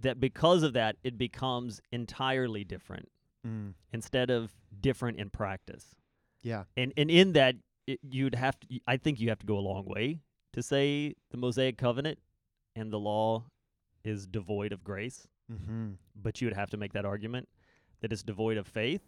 that 0.00 0.20
because 0.20 0.62
of 0.62 0.74
that, 0.74 0.96
it 1.02 1.18
becomes 1.18 1.80
entirely 1.92 2.64
different 2.64 3.08
Mm. 3.46 3.74
instead 3.92 4.30
of 4.30 4.52
different 4.80 5.18
in 5.20 5.30
practice. 5.30 5.94
Yeah. 6.42 6.64
And 6.76 6.92
and 6.96 7.08
in 7.08 7.32
that, 7.34 7.54
it, 7.86 8.00
you'd 8.02 8.34
have 8.34 8.58
to. 8.60 8.80
I 8.86 8.96
think 8.96 9.20
you 9.20 9.28
have 9.28 9.38
to 9.38 9.46
go 9.46 9.56
a 9.56 9.60
long 9.60 9.84
way 9.86 10.18
to 10.54 10.62
say 10.62 11.14
the 11.30 11.36
Mosaic 11.36 11.78
covenant 11.78 12.18
and 12.74 12.92
the 12.92 12.98
law 12.98 13.44
is 14.04 14.26
devoid 14.26 14.72
of 14.72 14.82
grace. 14.82 15.28
Mm-hmm. 15.50 15.92
But 16.16 16.40
you 16.40 16.48
would 16.48 16.56
have 16.56 16.70
to 16.70 16.76
make 16.76 16.92
that 16.94 17.04
argument 17.04 17.48
that 18.00 18.12
it's 18.12 18.22
devoid 18.24 18.56
of 18.56 18.66
faith. 18.66 19.02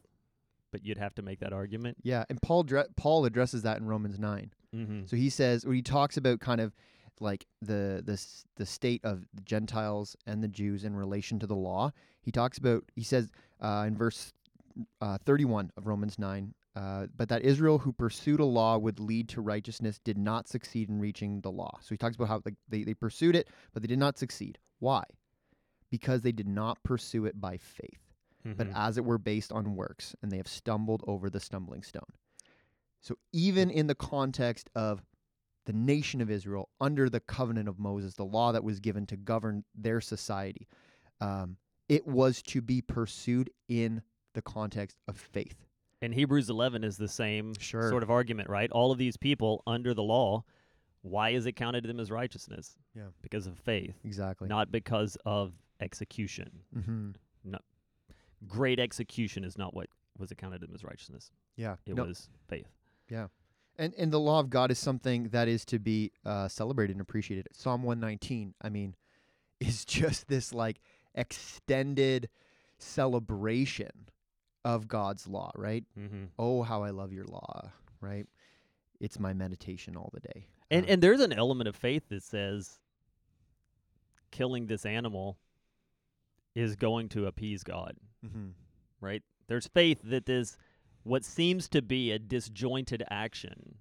But 0.73 0.85
you'd 0.85 0.99
have 0.99 1.15
to 1.17 1.23
make 1.23 1.41
that 1.41 1.53
argument. 1.53 1.99
Yeah. 2.03 2.25
And 2.29 2.41
Paul 2.41 2.63
dre- 2.63 2.87
Paul 2.97 3.25
addresses 3.25 3.63
that 3.63 3.79
in 3.79 3.87
Romans 3.87 4.19
nine. 4.19 4.53
Mm-hmm. 4.75 5.07
So 5.07 5.17
he 5.17 5.31
says 5.31 5.67
when 5.67 5.75
he 5.75 5.83
talks 5.83 6.17
about 6.17 6.41
kind 6.41 6.61
of 6.61 6.73
like 7.21 7.47
the 7.61 8.03
the 8.05 8.23
the 8.57 8.67
state 8.67 9.05
of 9.05 9.25
the 9.35 9.43
Gentiles 9.43 10.17
and 10.27 10.43
the 10.43 10.49
Jews 10.49 10.85
in 10.85 10.97
relation 10.97 11.39
to 11.41 11.47
the 11.47 11.55
law. 11.55 11.93
He 12.23 12.33
talks 12.33 12.59
about 12.59 12.85
he 12.97 13.05
says 13.05 13.31
uh, 13.61 13.85
in 13.87 13.97
verse 13.97 14.33
uh, 15.01 15.19
31 15.25 15.71
of 15.77 15.87
Romans 15.87 16.19
9, 16.19 16.55
uh, 16.77 17.07
but 17.17 17.29
that 17.29 17.43
Israel 17.43 17.79
who 17.79 17.93
pursued 17.93 18.41
a 18.41 18.45
law 18.45 18.79
would 18.79 18.99
lead 19.01 19.29
to 19.31 19.41
righteousness 19.41 20.01
did 20.03 20.17
not 20.17 20.49
succeed 20.49 20.89
in 20.89 21.01
reaching 21.01 21.41
the 21.41 21.51
law. 21.51 21.79
So 21.83 21.89
he 21.91 21.99
talks 21.99 22.17
about 22.17 22.29
how 22.29 22.43
like, 22.45 22.55
they 22.69 22.85
they 22.85 22.95
pursued 22.95 23.37
it, 23.37 23.49
but 23.73 23.83
they 23.83 23.89
did 23.89 23.99
not 23.99 24.19
succeed. 24.19 24.59
Why? 24.79 25.05
Because 25.91 26.23
they 26.23 26.33
did 26.33 26.49
not 26.49 26.83
pursue 26.83 27.27
it 27.27 27.41
by 27.41 27.59
faith 27.59 28.10
but 28.45 28.69
Mhm. 28.69 28.73
as 28.75 28.97
it 28.97 29.05
were 29.05 29.19
based 29.19 29.53
on 29.53 29.75
works, 29.77 30.15
and 30.23 30.31
they 30.33 30.37
have 30.39 30.49
stumbled 30.49 31.03
over 31.07 31.29
the 31.31 31.41
stumbling 31.41 31.83
stone. 31.83 32.13
So, 33.01 33.17
even 33.33 33.71
in 33.71 33.87
the 33.87 33.95
context 33.95 34.69
of 34.75 35.03
the 35.67 35.73
nation 35.73 36.21
of 36.21 36.31
Israel 36.31 36.69
under 36.81 37.09
the 37.11 37.21
covenant 37.21 37.69
of 37.69 37.79
Moses, 37.79 38.15
the 38.15 38.25
law 38.25 38.53
that 38.53 38.65
was 38.65 38.81
given 38.81 39.07
to 39.07 39.17
govern 39.17 39.65
their 39.75 40.01
society, 40.01 40.67
um, 41.21 41.57
it 41.89 42.07
was 42.07 42.43
to 42.43 42.61
be 42.61 42.81
pursued 42.83 43.51
in 43.69 44.03
the 44.35 44.43
context 44.43 44.97
of 45.09 45.17
faith. 45.19 45.67
and 46.03 46.15
Hebrews 46.15 46.49
11 46.49 46.83
is 46.83 46.97
the 46.97 47.09
same 47.09 47.53
Sure. 47.59 47.91
sort 47.91 48.03
of 48.03 48.11
argument, 48.11 48.49
right? 48.49 48.71
All 48.73 48.91
of 48.91 48.97
these 48.97 49.19
people 49.19 49.63
under 49.67 49.93
the 49.93 50.03
law, 50.03 50.45
why 51.03 51.29
is 51.31 51.45
it 51.45 51.53
counted 51.53 51.83
to 51.83 51.89
them 51.89 52.01
as 52.01 52.11
righteousness? 52.11 52.79
Yeah. 52.95 53.09
Because 53.21 53.47
of 53.47 53.59
faith, 53.59 53.99
Exactly. 54.03 54.49
not 54.49 54.73
because 54.73 55.17
of 55.27 55.53
execution. 55.79 56.63
mm-hmm. 56.75 57.11
Great 58.47 58.79
execution 58.79 59.45
is 59.45 59.59
not 59.59 59.75
what 59.75 59.89
was 60.19 60.31
accounted 60.31 60.69
as 60.75 60.85
righteousness. 60.85 61.31
Yeah. 61.57 61.77
It 61.87 61.97
was 61.97 62.29
faith. 62.49 62.69
Yeah. 63.09 63.27
And 63.79 63.95
and 63.97 64.13
the 64.13 64.21
law 64.21 64.41
of 64.41 64.51
God 64.51 64.71
is 64.71 64.79
something 64.79 65.29
that 65.31 65.49
is 65.49 65.65
to 65.67 65.79
be 65.79 66.13
uh, 66.25 66.49
celebrated 66.49 66.93
and 66.93 67.01
appreciated. 67.01 67.49
Psalm 67.53 67.83
one 67.83 68.01
nineteen, 68.01 68.55
I 68.61 68.69
mean, 68.69 68.95
is 69.61 69.85
just 69.85 70.29
this 70.29 70.53
like 70.53 70.81
extended 71.15 72.29
celebration 72.79 74.09
of 74.65 74.89
God's 74.89 75.27
law, 75.27 75.51
right? 75.55 75.85
Mm-hmm. 75.99 76.25
Oh, 76.39 76.63
how 76.63 76.83
I 76.83 76.91
love 76.91 77.13
your 77.13 77.25
law, 77.25 77.71
right? 78.01 78.27
It's 79.01 79.19
my 79.19 79.33
meditation 79.33 79.97
all 79.97 80.11
the 80.13 80.21
day. 80.21 80.47
And 80.71 80.85
Um, 80.85 80.93
and 80.93 81.03
there's 81.03 81.21
an 81.21 81.33
element 81.33 81.69
of 81.69 81.77
faith 81.77 82.09
that 82.11 82.23
says 82.23 82.79
killing 84.31 84.67
this 84.67 84.85
animal 84.85 85.39
is 86.55 86.77
going 86.77 87.09
to 87.11 87.27
appease 87.27 87.63
God, 87.63 87.97
mhm. 88.25 88.53
right? 89.01 89.23
There's 89.47 89.67
faith 89.69 89.99
that 90.05 90.27
this 90.27 90.57
what 91.03 91.25
seems 91.25 91.69
to 91.71 91.81
be 91.83 92.13
a 92.13 92.19
disjointed 92.19 93.03
action 93.11 93.77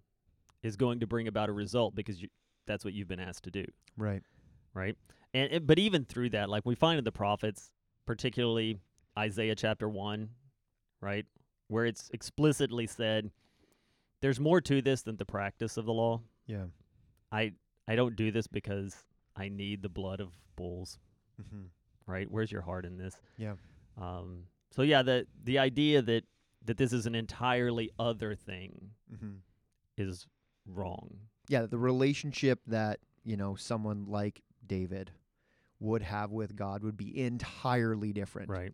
is 0.64 0.76
going 0.76 1.00
to 1.02 1.08
bring 1.08 1.28
about 1.28 1.50
a 1.50 1.54
result 1.54 1.96
because 1.96 2.22
you, 2.22 2.30
that's 2.66 2.86
what 2.86 2.94
you've 2.94 3.08
been 3.08 3.20
asked 3.20 3.44
to 3.44 3.52
do, 3.52 3.66
right, 3.98 4.22
right? 4.74 4.96
And 5.34 5.52
it, 5.52 5.68
but 5.68 5.80
even 5.80 6.06
through 6.06 6.32
that, 6.32 6.50
like 6.50 6.66
we 6.66 6.76
find 6.76 6.98
in 6.98 7.04
the 7.04 7.12
prophets, 7.12 7.72
particularly 8.06 8.80
Isaiah 9.18 9.56
chapter 9.56 9.88
1, 9.90 10.30
right? 11.02 11.26
Where 11.68 11.86
it's 11.86 12.10
explicitly 12.14 12.88
said 12.88 13.32
there's 14.22 14.40
more 14.40 14.62
to 14.62 14.82
this 14.82 15.02
than 15.02 15.18
the 15.18 15.26
practice 15.26 15.78
of 15.78 15.86
the 15.86 15.94
law. 15.94 16.22
yeah, 16.48 16.66
I 17.32 17.54
I 17.88 17.96
don't 17.96 18.16
do 18.16 18.32
this 18.32 18.48
because 18.48 18.96
I 19.36 19.50
need 19.50 19.82
the 19.82 19.90
blood 19.90 20.20
of 20.20 20.30
bulls, 20.56 21.00
mm-hmm. 21.42 21.66
Right? 22.10 22.30
Where's 22.30 22.52
your 22.52 22.62
heart 22.62 22.86
in 22.86 22.98
this? 22.98 23.16
Yeah. 23.38 23.54
Um. 24.00 24.44
So 24.72 24.82
yeah, 24.82 25.02
the 25.02 25.26
the 25.44 25.60
idea 25.60 26.02
that 26.02 26.24
that 26.66 26.78
this 26.78 26.92
is 26.94 27.06
an 27.06 27.16
entirely 27.16 27.90
other 27.98 28.36
thing 28.36 28.92
Mm-hmm. 29.14 29.38
is 29.98 30.28
wrong. 30.68 31.20
yeah, 31.48 31.66
the 31.66 31.78
relationship 31.80 32.60
that 32.68 33.00
you 33.24 33.38
know 33.38 33.56
someone 33.56 34.06
like 34.08 34.42
David 34.66 35.12
would 35.80 36.02
have 36.04 36.32
with 36.32 36.56
God 36.56 36.84
would 36.84 36.98
be 36.98 37.18
entirely 37.20 38.12
different 38.14 38.50
Right. 38.50 38.74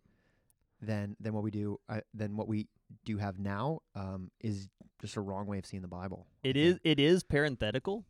than 0.82 1.16
than 1.20 1.32
what 1.32 1.42
we 1.44 1.50
do 1.50 1.78
uh, 1.88 2.00
than 2.12 2.36
what 2.36 2.48
we 2.48 2.66
do 3.04 3.16
have 3.18 3.38
now. 3.38 3.80
Um, 3.94 4.30
is 4.40 4.68
just 5.00 5.16
a 5.16 5.20
wrong 5.20 5.46
way 5.46 5.58
of 5.58 5.66
seeing 5.66 5.82
the 5.82 5.88
Bible. 5.88 6.26
It 6.42 6.56
is 6.56 6.78
it 6.84 6.98
is 7.00 7.22
parenthetical 7.22 8.04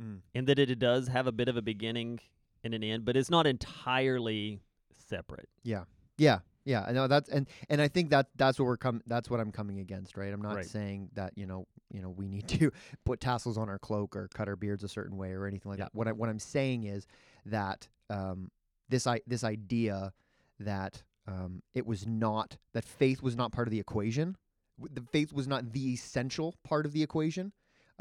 Mm. 0.00 0.20
in 0.34 0.46
that 0.46 0.58
it 0.58 0.78
does 0.78 1.08
have 1.08 1.26
a 1.26 1.32
bit 1.32 1.48
of 1.48 1.56
a 1.56 1.62
beginning 1.62 2.18
and 2.64 2.74
an 2.74 2.82
end, 2.84 3.04
but 3.04 3.16
it's 3.16 3.30
not 3.30 3.46
entirely 3.46 4.60
separate. 5.08 5.48
Yeah, 5.62 5.84
yeah. 6.18 6.40
Yeah, 6.64 6.84
I 6.86 6.92
know 6.92 7.08
that's 7.08 7.28
and 7.28 7.48
and 7.68 7.82
I 7.82 7.88
think 7.88 8.10
that 8.10 8.28
that's 8.36 8.56
what 8.56 8.66
we're 8.66 8.76
com- 8.76 9.02
that's 9.08 9.28
what 9.28 9.40
I'm 9.40 9.50
coming 9.50 9.80
against, 9.80 10.16
right? 10.16 10.32
I'm 10.32 10.40
not 10.40 10.54
Right. 10.54 10.64
saying 10.64 11.08
that 11.14 11.32
you 11.34 11.44
know 11.44 11.66
you 11.90 12.00
know 12.00 12.10
we 12.10 12.28
need 12.28 12.46
to 12.60 12.70
put 13.04 13.18
tassels 13.20 13.58
on 13.58 13.68
our 13.68 13.80
cloak 13.80 14.14
or 14.14 14.28
cut 14.32 14.46
our 14.46 14.54
beards 14.54 14.84
a 14.84 14.88
certain 14.88 15.16
way 15.16 15.32
or 15.32 15.46
anything 15.48 15.70
like 15.70 15.80
Yeah. 15.80 15.86
that. 15.86 15.94
What 15.96 16.06
I 16.06 16.12
what 16.12 16.28
I'm 16.28 16.38
saying 16.38 16.84
is 16.84 17.08
that 17.46 17.88
um, 18.10 18.48
this 18.88 19.08
I 19.08 19.22
this 19.26 19.42
idea 19.42 20.12
that 20.60 21.02
um, 21.26 21.62
it 21.74 21.84
was 21.84 22.06
not 22.06 22.58
that 22.74 22.84
faith 22.84 23.22
was 23.22 23.34
not 23.34 23.50
part 23.50 23.66
of 23.66 23.72
the 23.72 23.80
equation. 23.80 24.36
The 24.78 25.02
faith 25.10 25.32
was 25.32 25.48
not 25.48 25.72
the 25.72 25.92
essential 25.92 26.54
part 26.62 26.86
of 26.86 26.92
the 26.92 27.02
equation 27.02 27.52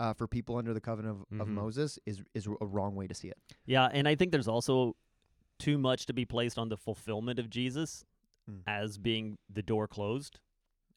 uh, 0.01 0.13
for 0.13 0.27
people 0.27 0.57
under 0.57 0.73
the 0.73 0.81
covenant 0.81 1.25
of, 1.31 1.39
of 1.39 1.47
Mhm. 1.47 1.51
Moses 1.53 1.99
is 2.05 2.23
is 2.33 2.47
a 2.47 2.65
wrong 2.65 2.95
way 2.95 3.07
to 3.07 3.13
see 3.13 3.27
it. 3.29 3.37
Yeah, 3.65 3.85
and 3.93 4.07
I 4.07 4.15
think 4.15 4.31
there's 4.31 4.47
also 4.47 4.95
too 5.59 5.77
much 5.77 6.05
to 6.07 6.13
be 6.13 6.25
placed 6.25 6.57
on 6.57 6.69
the 6.69 6.77
fulfillment 6.77 7.37
of 7.39 7.49
Jesus 7.49 8.03
Mm. 8.49 8.63
as 8.65 8.97
being 8.97 9.37
the 9.53 9.61
door 9.61 9.87
closed, 9.87 10.39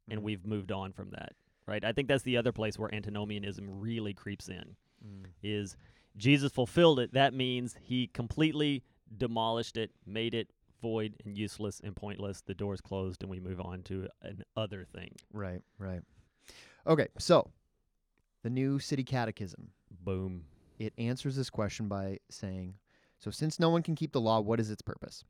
and 0.08 0.20
Mhm. 0.20 0.24
we've 0.24 0.46
moved 0.46 0.72
on 0.72 0.92
from 0.92 1.10
that. 1.10 1.34
Right? 1.66 1.84
I 1.84 1.92
think 1.92 2.08
that's 2.08 2.22
the 2.24 2.36
other 2.38 2.52
place 2.52 2.78
where 2.78 2.94
antinomianism 2.94 3.80
really 3.80 4.14
creeps 4.14 4.48
in. 4.48 4.76
Mm. 5.06 5.26
Is 5.42 5.76
Jesus 6.16 6.52
fulfilled 6.52 6.98
it? 7.00 7.12
That 7.12 7.32
means 7.34 7.76
he 7.80 8.06
completely 8.06 8.82
demolished 9.16 9.76
it, 9.76 9.90
made 10.06 10.34
it 10.34 10.50
void 10.80 11.16
and 11.24 11.36
useless 11.36 11.80
and 11.80 11.94
pointless. 11.96 12.40
The 12.42 12.54
door's 12.54 12.80
closed, 12.80 13.22
and 13.22 13.30
we 13.30 13.40
move 13.40 13.60
on 13.60 13.82
to 13.84 14.08
an 14.22 14.44
other 14.56 14.84
thing. 14.84 15.16
Right, 15.32 15.62
right. 15.78 16.02
Okay, 16.86 17.08
so 17.18 17.50
the 18.44 18.50
new 18.50 18.78
city 18.78 19.02
catechism 19.02 19.70
Boom. 20.04 20.44
it 20.78 20.92
answers 20.98 21.34
this 21.34 21.48
question 21.48 21.88
by 21.88 22.18
saying, 22.28 22.74
So 23.18 23.30
since 23.30 23.58
no 23.58 23.70
one 23.70 23.82
can 23.82 23.94
keep 23.94 24.12
the 24.12 24.20
law, 24.20 24.40
what 24.40 24.60
is 24.60 24.70
its 24.70 24.82
purpose? 24.82 25.24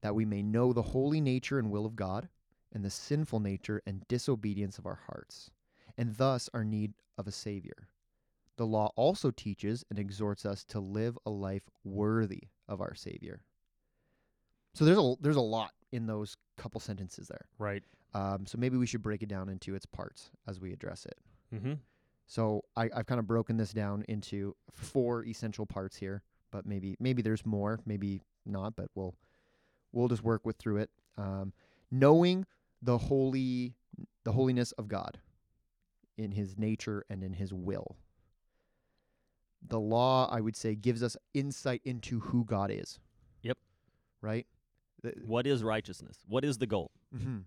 That 0.00 0.14
we 0.14 0.24
may 0.24 0.44
know 0.44 0.72
the 0.72 0.80
holy 0.80 1.20
nature 1.20 1.58
and 1.58 1.70
will 1.70 1.84
of 1.84 1.96
God, 1.96 2.28
and 2.72 2.84
the 2.84 2.90
sinful 2.90 3.40
nature 3.40 3.82
and 3.84 4.06
disobedience 4.06 4.78
of 4.78 4.86
our 4.86 5.00
hearts, 5.08 5.50
and 5.98 6.14
thus 6.14 6.48
our 6.54 6.62
need 6.62 6.94
of 7.18 7.26
a 7.26 7.32
Savior. 7.32 7.88
The 8.58 8.66
law 8.66 8.92
also 8.94 9.32
teaches 9.32 9.84
and 9.90 9.98
exhorts 9.98 10.46
us 10.46 10.64
to 10.66 10.78
live 10.78 11.18
a 11.26 11.30
life 11.30 11.68
worthy 11.82 12.44
of 12.68 12.80
our 12.80 12.94
Savior. 12.94 13.40
So 14.74 14.84
there's 14.84 14.98
a 14.98 15.14
there's 15.20 15.36
a 15.36 15.40
lot 15.40 15.72
in 15.90 16.06
those 16.06 16.36
couple 16.56 16.80
sentences 16.80 17.26
there. 17.26 17.46
Right. 17.58 17.82
Um, 18.14 18.46
so 18.46 18.56
maybe 18.56 18.76
we 18.76 18.86
should 18.86 19.02
break 19.02 19.22
it 19.22 19.28
down 19.28 19.48
into 19.48 19.74
its 19.74 19.84
parts 19.84 20.30
as 20.46 20.60
we 20.60 20.72
address 20.72 21.06
it. 21.06 21.18
Mm-hmm. 21.56 21.72
So 22.26 22.64
I, 22.76 22.90
I've 22.94 23.06
kind 23.06 23.18
of 23.20 23.26
broken 23.26 23.56
this 23.56 23.72
down 23.72 24.04
into 24.08 24.56
four 24.70 25.24
essential 25.24 25.64
parts 25.66 25.96
here, 25.96 26.22
but 26.50 26.66
maybe 26.66 26.96
maybe 26.98 27.22
there's 27.22 27.46
more, 27.46 27.78
maybe 27.86 28.22
not, 28.44 28.74
but 28.76 28.88
we'll 28.94 29.14
we'll 29.92 30.08
just 30.08 30.22
work 30.24 30.44
with 30.44 30.56
through 30.56 30.78
it. 30.78 30.90
Um, 31.16 31.52
knowing 31.90 32.44
the 32.82 32.98
holy 32.98 33.74
the 34.24 34.32
holiness 34.32 34.72
of 34.72 34.88
God 34.88 35.18
in 36.18 36.32
His 36.32 36.58
nature 36.58 37.04
and 37.08 37.22
in 37.22 37.34
His 37.34 37.52
will. 37.52 37.96
The 39.68 39.80
law, 39.80 40.28
I 40.30 40.40
would 40.40 40.56
say, 40.56 40.74
gives 40.74 41.02
us 41.02 41.16
insight 41.34 41.80
into 41.84 42.20
who 42.20 42.44
God 42.44 42.70
is. 42.70 42.98
Yep. 43.42 43.58
right? 44.20 44.46
The- 45.02 45.14
What 45.24 45.46
is 45.46 45.62
righteousness? 45.62 46.18
What 46.28 46.44
is 46.44 46.58
the 46.58 46.66
goal? 46.66 46.90
Mm-hmm. 47.14 47.38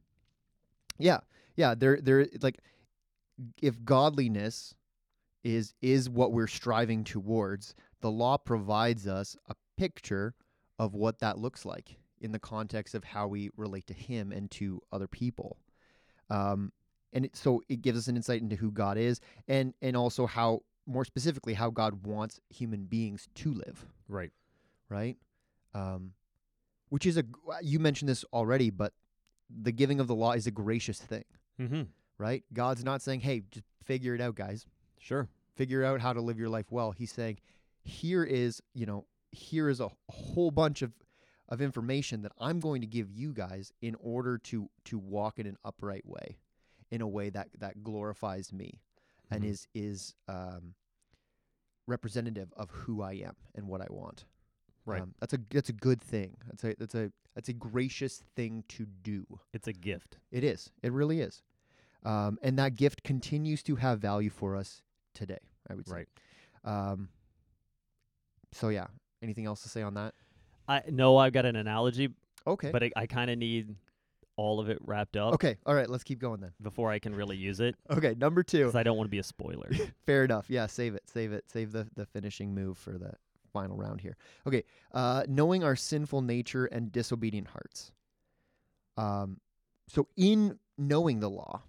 Yeah, 0.98 1.20
yeah. 1.56 1.76
There, 1.76 2.00
there. 2.02 2.28
Like, 2.42 2.60
if 3.62 3.84
godliness 3.84 4.76
is 5.44 5.74
is 5.82 6.10
what 6.10 6.32
we're 6.34 6.48
striving 6.48 7.04
towards, 7.04 7.76
the 8.02 8.12
law 8.12 8.38
provides 8.38 9.08
us 9.08 9.38
a 9.48 9.56
picture 9.78 10.36
of 10.78 10.94
what 10.94 11.20
that 11.20 11.38
looks 11.38 11.66
like 11.66 11.96
in 12.22 12.32
the 12.32 12.40
context 12.40 12.96
of 12.96 13.04
how 13.04 13.28
we 13.28 13.50
relate 13.56 13.88
to 13.88 13.94
Him 13.94 14.32
and 14.32 14.52
to 14.52 14.82
other 14.92 15.08
people. 15.08 15.58
Um, 16.30 16.72
and 17.14 17.26
it, 17.26 17.36
so 17.36 17.62
it 17.70 17.82
gives 17.82 17.98
us 17.98 18.08
an 18.08 18.16
insight 18.18 18.42
into 18.42 18.56
who 18.56 18.72
God 18.72 18.98
is, 18.98 19.20
and 19.48 19.74
and 19.82 19.96
also 19.96 20.26
how, 20.28 20.62
more 20.86 21.06
specifically, 21.06 21.54
how 21.54 21.70
God 21.70 22.06
wants 22.06 22.40
human 22.50 22.86
beings 22.86 23.28
to 23.36 23.54
live 23.54 23.86
Right. 24.08 24.32
right? 24.90 25.18
Um, 25.74 26.12
which 26.90 27.06
is 27.06 27.18
a 27.18 27.24
you 27.62 27.80
mentioned 27.80 28.10
this 28.10 28.26
already, 28.34 28.70
but 28.70 28.94
the 29.50 29.72
giving 29.72 30.00
of 30.00 30.08
the 30.08 30.16
law 30.16 30.34
is 30.34 30.46
a 30.48 30.52
gracious 30.52 31.00
thing, 31.00 31.24
Mm-hmm. 31.60 31.82
Right? 32.20 32.44
God's 32.54 32.84
not 32.84 33.02
saying, 33.02 33.22
"Hey, 33.22 33.42
just 33.50 33.66
figure 33.84 34.14
it 34.14 34.22
out, 34.22 34.36
guys. 34.36 34.68
Sure. 35.00 35.28
Figure 35.56 35.84
out 35.84 36.00
how 36.02 36.14
to 36.14 36.22
live 36.22 36.38
your 36.38 36.50
life 36.50 36.72
well." 36.72 36.92
He's 36.92 37.12
saying, 37.12 37.40
"Here 37.82 38.24
is, 38.24 38.62
you 38.76 38.86
know, 38.86 39.08
here 39.32 39.70
is 39.70 39.80
a, 39.80 39.90
whole 40.10 40.52
bunch 40.52 40.82
of 40.84 40.94
of 41.48 41.62
information 41.62 42.22
that 42.22 42.32
I'm 42.38 42.60
going 42.60 42.82
to 42.82 42.88
give 42.88 43.10
you 43.10 43.34
guys 43.34 43.74
in 43.82 43.96
order 44.00 44.38
to 44.38 44.70
to 44.86 45.00
walk 45.00 45.40
in 45.40 45.48
an 45.48 45.58
upright 45.66 46.06
way, 46.06 46.38
in 46.92 47.02
a 47.02 47.08
way 47.08 47.30
that 47.32 47.50
that 47.58 47.82
glorifies 47.84 48.54
me, 48.54 48.82
and 49.32 49.44
Mhm. 49.44 49.48
is 49.48 49.68
is 49.74 50.16
um, 50.28 50.76
representative 51.88 52.54
of 52.54 52.70
who 52.70 53.02
I 53.02 53.14
am 53.14 53.36
and 53.56 53.68
what 53.68 53.82
I 53.82 53.88
want." 53.90 54.26
Right. 54.86 55.02
Um, 55.02 55.14
that's 55.20 55.34
a 55.34 55.40
that's 55.50 55.70
a 55.70 55.74
good 55.74 56.02
thing. 56.02 56.38
That's 56.48 56.64
a 56.64 56.76
that's 56.78 56.96
a 56.96 57.12
that's 57.36 57.50
a 57.50 57.54
gracious 57.54 58.24
thing 58.36 58.64
to 58.70 58.86
do. 58.86 59.26
It's 59.54 59.68
a 59.68 59.74
gift. 59.74 60.18
It 60.32 60.44
is. 60.44 60.72
It 60.82 60.92
really 60.92 61.22
is. 61.22 61.44
Um, 62.04 62.40
and 62.42 62.58
that 62.60 62.76
gift 62.76 63.04
continues 63.04 63.62
to 63.64 63.76
have 63.76 64.00
value 64.00 64.30
for 64.30 64.56
us 64.56 64.82
today. 65.14 65.40
I 65.70 65.76
would 65.76 65.88
say. 65.88 65.94
Right. 65.96 66.08
Um, 66.64 67.10
so 68.54 68.70
yeah. 68.70 68.88
Anything 69.22 69.46
else 69.46 69.62
to 69.64 69.70
say 69.70 69.82
on 69.82 69.96
that? 69.96 70.14
I 70.68 70.82
know 70.90 71.18
I've 71.18 71.34
got 71.34 71.46
an 71.46 71.56
analogy, 71.56 72.10
Okay. 72.48 72.72
but 72.72 72.84
I, 72.84 72.92
I 72.96 73.06
kind 73.06 73.30
of 73.30 73.38
need 73.38 73.76
all 74.38 74.60
of 74.62 74.70
it 74.70 74.78
wrapped 74.86 75.18
up 75.18 75.34
okay. 75.34 75.58
All 75.66 75.76
right. 75.76 75.90
Let's 75.90 76.06
keep 76.06 76.20
going 76.20 76.40
then. 76.40 76.54
before 76.62 76.90
I 76.90 77.00
can 77.00 77.14
really 77.14 77.36
use 77.36 77.60
it 77.60 77.76
Okay. 77.92 78.16
Number 78.18 78.42
two. 78.44 78.60
because 78.60 78.76
I 78.76 78.84
don't 78.84 78.96
want 78.96 79.08
to 79.08 79.12
be 79.12 79.20
a 79.20 79.24
spoiler. 79.24 79.70
Fair 80.06 80.24
enough. 80.24 80.46
Yeah. 80.50 80.68
Save 80.68 80.96
it. 80.96 81.04
Save 81.12 81.34
it. 81.34 81.44
Save 81.52 81.72
the 81.74 81.88
the 81.96 82.06
finishing 82.06 82.54
move 82.56 82.78
for 82.78 82.98
the 82.98 83.12
final 83.52 83.76
round 83.76 84.00
here. 84.00 84.16
Okay. 84.48 84.64
Uh, 84.94 85.24
knowing 85.28 85.64
our 85.64 85.76
sinful 85.76 86.22
nature 86.22 86.66
and 86.68 86.92
disobedient 86.92 87.48
hearts. 87.48 87.92
Um, 88.96 89.40
so 89.88 90.08
in 90.16 90.58
knowing 90.78 91.20
the 91.20 91.30
law, 91.30 91.64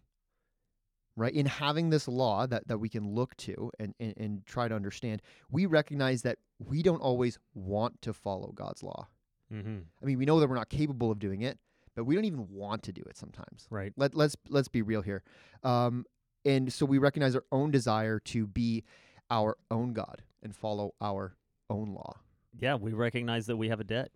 right, 1.17 1.33
in 1.33 1.47
having 1.47 1.90
this 1.90 2.09
law 2.09 2.47
that, 2.47 2.69
that 2.69 2.79
we 2.79 2.88
can 2.88 3.14
look 3.14 3.37
to 3.38 3.71
and, 3.79 3.95
and, 4.00 4.14
and 4.17 4.47
try 4.47 4.69
to 4.69 4.75
understand, 4.75 5.23
we 5.50 5.67
recognize 5.67 6.23
that 6.23 6.38
we 6.59 6.83
don't 6.83 7.00
always 7.00 7.38
want 7.55 8.00
to 8.02 8.12
follow 8.12 8.52
God's 8.55 8.83
law. 8.83 9.09
mm-hmm. 9.52 9.79
I 10.02 10.07
mean, 10.07 10.19
we 10.19 10.25
know 10.25 10.40
that 10.40 10.49
we're 10.49 10.57
not 10.57 10.69
capable 10.69 11.11
of 11.11 11.19
doing 11.19 11.43
it, 11.43 11.59
but 11.95 12.05
we 12.05 12.14
don't 12.14 12.25
even 12.25 12.49
want 12.49 12.83
to 12.85 12.93
do 12.93 13.02
it 13.02 13.17
sometimes. 13.17 13.67
Right. 13.71 13.93
Let 13.97 14.14
let's 14.14 14.37
let's 14.49 14.69
be 14.69 14.83
real 14.83 15.02
here. 15.02 15.23
Um, 15.62 16.07
and 16.45 16.73
so 16.73 16.87
we 16.87 16.99
recognize 16.99 17.35
our 17.35 17.45
own 17.52 17.71
desire 17.71 18.21
to 18.21 18.47
be 18.47 18.85
our 19.31 19.57
own 19.71 19.93
God 19.93 20.23
and 20.43 20.55
follow 20.55 20.95
our 21.00 21.37
own 21.69 21.93
law. 21.93 22.17
Yeah, 22.59 22.76
we 22.76 22.93
recognize 22.93 23.47
that 23.47 23.57
we 23.57 23.69
have 23.69 23.81
a 23.81 23.85
debt. 23.85 24.11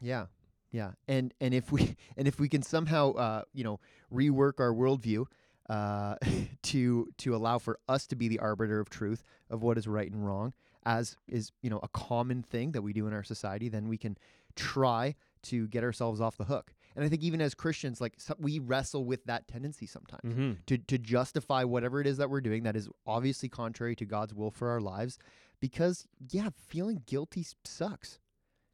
Yeah. 0.00 0.26
Yeah. 0.70 0.92
And 1.06 1.32
and 1.40 1.54
if 1.54 1.70
we 1.70 1.96
and 2.16 2.26
if 2.26 2.40
we 2.40 2.48
can 2.48 2.62
somehow 2.62 3.12
uh, 3.12 3.42
you 3.52 3.64
know, 3.64 3.80
rework 4.12 4.58
our 4.58 4.72
worldview 4.72 5.26
uh 5.68 6.16
to 6.62 7.08
to 7.18 7.34
allow 7.34 7.58
for 7.58 7.78
us 7.88 8.06
to 8.08 8.16
be 8.16 8.28
the 8.28 8.38
arbiter 8.38 8.80
of 8.80 8.90
truth 8.90 9.22
of 9.50 9.62
what 9.62 9.78
is 9.78 9.86
right 9.86 10.10
and 10.10 10.26
wrong, 10.26 10.52
as 10.84 11.16
is, 11.28 11.52
you 11.62 11.70
know, 11.70 11.80
a 11.82 11.88
common 11.88 12.42
thing 12.42 12.72
that 12.72 12.82
we 12.82 12.92
do 12.92 13.06
in 13.06 13.12
our 13.12 13.22
society, 13.24 13.68
then 13.68 13.88
we 13.88 13.96
can 13.98 14.16
try 14.56 15.14
to 15.42 15.66
get 15.68 15.82
ourselves 15.82 16.20
off 16.20 16.36
the 16.36 16.44
hook. 16.44 16.72
And 16.94 17.04
I 17.04 17.08
think 17.08 17.22
even 17.22 17.40
as 17.40 17.54
Christians, 17.54 18.00
like 18.00 18.14
so, 18.18 18.34
we 18.38 18.58
wrestle 18.58 19.04
with 19.04 19.24
that 19.24 19.48
tendency 19.48 19.86
sometimes 19.86 20.22
Mm-hmm. 20.24 20.52
to 20.66 20.78
to 20.78 20.98
justify 20.98 21.64
whatever 21.64 22.00
it 22.00 22.06
is 22.06 22.18
that 22.18 22.28
we're 22.30 22.40
doing 22.42 22.64
that 22.64 22.76
is 22.76 22.88
obviously 23.06 23.48
contrary 23.48 23.96
to 23.96 24.04
God's 24.04 24.34
will 24.34 24.50
for 24.50 24.68
our 24.68 24.80
lives 24.80 25.18
because 25.60 26.06
yeah, 26.30 26.50
feeling 26.68 27.02
guilty 27.06 27.46
sucks. 27.64 28.18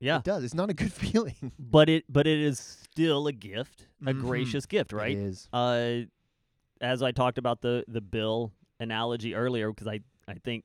Yeah. 0.01 0.19
It 0.19 0.25
does. 0.25 0.45
It's 0.45 0.55
not 0.55 0.71
a 0.71 0.75
good 0.75 0.93
feeling. 1.05 1.53
But 1.59 1.89
it 1.89 2.05
but 2.09 2.27
it 2.27 2.39
is 2.41 2.59
still 2.59 3.27
a 3.29 3.33
gift, 3.33 3.87
a 4.07 4.13
Mhm. 4.15 4.21
gracious 4.21 4.67
gift, 4.67 4.93
right? 4.93 5.17
It 5.17 5.19
is. 5.23 5.49
uh, 5.53 6.03
as 6.81 7.03
I 7.03 7.13
talked 7.13 7.39
about 7.39 7.61
the 7.61 7.85
the 7.89 8.01
bill 8.01 8.53
analogy 8.81 9.35
earlier, 9.35 9.71
because 9.71 9.87
I 9.89 10.01
I 10.27 10.35
think 10.35 10.65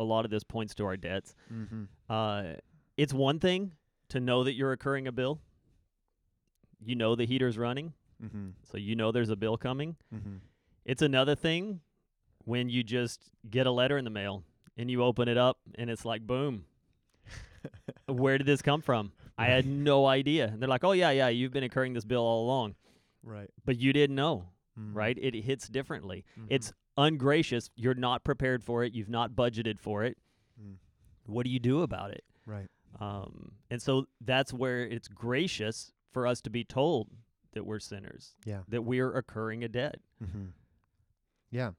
a 0.00 0.04
lot 0.04 0.24
of 0.24 0.30
this 0.30 0.42
points 0.44 0.74
to 0.76 0.84
our 0.86 0.96
debts. 0.96 1.34
Mm-hmm. 1.52 1.84
Uh, 2.08 2.54
it's 2.96 3.12
one 3.12 3.38
thing 3.40 3.72
to 4.08 4.20
know 4.20 4.44
that 4.44 4.54
you're 4.54 4.72
incurring 4.72 5.06
a 5.06 5.12
bill. 5.12 5.40
You 6.84 6.94
know 6.96 7.14
the 7.14 7.24
heater's 7.26 7.56
running, 7.58 7.92
Mm-hmm. 8.22 8.50
so 8.70 8.76
you 8.78 8.94
know 8.96 9.10
there's 9.12 9.30
a 9.30 9.36
bill 9.36 9.56
coming. 9.56 9.96
Mm-hmm. 10.14 10.36
It's 10.84 11.02
another 11.02 11.34
thing 11.34 11.80
when 12.44 12.68
you 12.68 12.82
just 12.82 13.20
get 13.50 13.66
a 13.66 13.70
letter 13.70 13.96
in 13.98 14.04
the 14.04 14.10
mail 14.10 14.44
and 14.76 14.90
you 14.90 15.02
open 15.02 15.28
it 15.28 15.36
up 15.38 15.58
and 15.76 15.88
it's 15.90 16.04
like 16.04 16.26
boom. 16.26 16.64
Where 18.06 18.36
did 18.38 18.46
this 18.46 18.62
come 18.62 18.82
from? 18.82 19.12
I 19.38 19.46
had 19.46 19.66
no 19.66 20.06
idea. 20.06 20.46
And 20.48 20.60
they're 20.60 20.68
like, 20.68 20.84
"Oh 20.84 20.92
yeah, 20.92 21.10
yeah, 21.10 21.28
you've 21.28 21.52
been 21.52 21.64
incurring 21.64 21.92
this 21.94 22.04
bill 22.04 22.22
all 22.22 22.44
along, 22.44 22.74
Right. 23.22 23.48
but 23.64 23.78
you 23.78 23.92
didn't 23.92 24.16
know." 24.16 24.44
Mm-hmm. 24.78 24.94
right? 24.96 25.18
It 25.20 25.34
hits 25.34 25.68
differently. 25.68 26.24
Mhm. 26.38 26.46
It's 26.50 26.72
ungracious. 26.96 27.70
You're 27.76 27.94
not 27.94 28.24
prepared 28.24 28.64
for 28.64 28.82
it. 28.84 28.92
You've 28.94 29.08
not 29.08 29.32
budgeted 29.32 29.78
for 29.78 30.02
it. 30.04 30.18
Mm. 30.60 30.76
What 31.26 31.44
do 31.44 31.50
you 31.50 31.60
do 31.60 31.82
about 31.82 32.10
it? 32.10 32.24
right. 32.46 32.68
Um, 33.00 33.52
and 33.70 33.82
so 33.82 34.06
that's 34.20 34.52
where 34.52 34.80
it's 34.86 35.08
gracious 35.08 35.92
for 36.12 36.26
us 36.28 36.40
to 36.42 36.50
be 36.50 36.62
told 36.62 37.08
that 37.52 37.64
we're 37.66 37.80
sinners, 37.80 38.34
Yeah. 38.44 38.60
that 38.68 38.82
we're 38.82 39.16
incurring 39.16 39.64
a 39.64 39.68
debt. 39.68 39.96
Mm-hmm. 40.22 40.46
Yeah. 41.50 41.70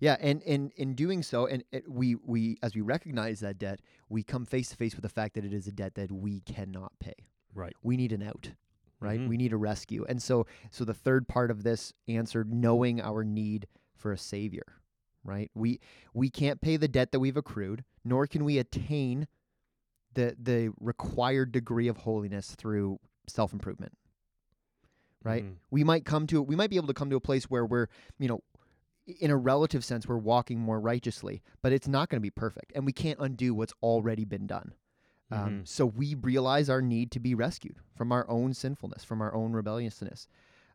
Yeah, 0.00 0.16
and, 0.20 0.42
and 0.44 0.72
in 0.76 0.94
doing 0.94 1.22
so, 1.22 1.46
and 1.46 1.62
it, 1.70 1.88
we 1.90 2.14
we 2.14 2.56
as 2.62 2.74
we 2.74 2.80
recognize 2.80 3.40
that 3.40 3.58
debt, 3.58 3.80
we 4.08 4.22
come 4.22 4.46
face 4.46 4.68
to 4.70 4.76
face 4.76 4.94
with 4.94 5.02
the 5.02 5.08
fact 5.08 5.34
that 5.34 5.44
it 5.44 5.52
is 5.52 5.66
a 5.66 5.72
debt 5.72 5.94
that 5.96 6.10
we 6.10 6.40
cannot 6.40 6.92
pay. 6.98 7.14
Right. 7.54 7.74
We 7.82 7.96
need 7.96 8.12
an 8.12 8.22
out, 8.22 8.52
right? 9.00 9.20
Mhm. 9.20 9.28
We 9.28 9.36
need 9.36 9.52
a 9.52 9.56
rescue, 9.56 10.04
and 10.08 10.22
so 10.22 10.46
so 10.70 10.84
the 10.84 10.94
third 10.94 11.28
part 11.28 11.50
of 11.50 11.62
this 11.62 11.92
answer, 12.08 12.44
knowing 12.44 13.00
our 13.00 13.24
need 13.24 13.66
for 13.94 14.12
a 14.12 14.18
savior, 14.18 14.80
right? 15.24 15.50
We 15.54 15.80
we 16.14 16.30
can't 16.30 16.60
pay 16.60 16.76
the 16.76 16.88
debt 16.88 17.12
that 17.12 17.20
we've 17.20 17.36
accrued, 17.36 17.84
nor 18.04 18.26
can 18.26 18.44
we 18.44 18.58
attain 18.58 19.28
the 20.14 20.36
the 20.38 20.72
required 20.80 21.52
degree 21.52 21.88
of 21.88 21.98
holiness 21.98 22.54
through 22.54 22.98
self 23.26 23.52
improvement. 23.52 23.96
Right? 25.22 25.44
Mhm. 25.44 25.56
we 25.72 25.82
might 25.82 26.04
come 26.04 26.26
to 26.28 26.40
we 26.40 26.54
might 26.54 26.70
be 26.70 26.76
able 26.76 26.86
to 26.86 26.94
come 26.94 27.10
to 27.10 27.16
a 27.16 27.20
place 27.20 27.50
where 27.50 27.66
we're 27.66 27.88
you 28.18 28.28
know 28.28 28.42
in 29.06 29.30
a 29.32 29.36
relative 29.36 29.84
sense 29.84 30.06
we're 30.06 30.16
walking 30.18 30.60
more 30.60 30.78
righteously 30.78 31.42
but 31.62 31.72
it's 31.72 31.88
not 31.88 32.08
going 32.08 32.18
to 32.18 32.22
be 32.22 32.30
perfect 32.30 32.70
and 32.76 32.86
we 32.86 32.92
can't 32.92 33.18
undo 33.18 33.52
what's 33.52 33.72
already 33.82 34.24
been 34.24 34.46
done 34.46 34.72
um, 35.30 35.38
Mhm. 35.62 35.68
so 35.68 35.86
we 35.86 36.14
realize 36.14 36.68
our 36.70 36.82
need 36.82 37.10
to 37.12 37.20
be 37.20 37.34
rescued 37.34 37.78
from 37.94 38.12
our 38.12 38.28
own 38.28 38.54
sinfulness 38.54 39.04
from 39.04 39.20
our 39.20 39.34
own 39.34 39.52
rebelliousness 39.52 40.28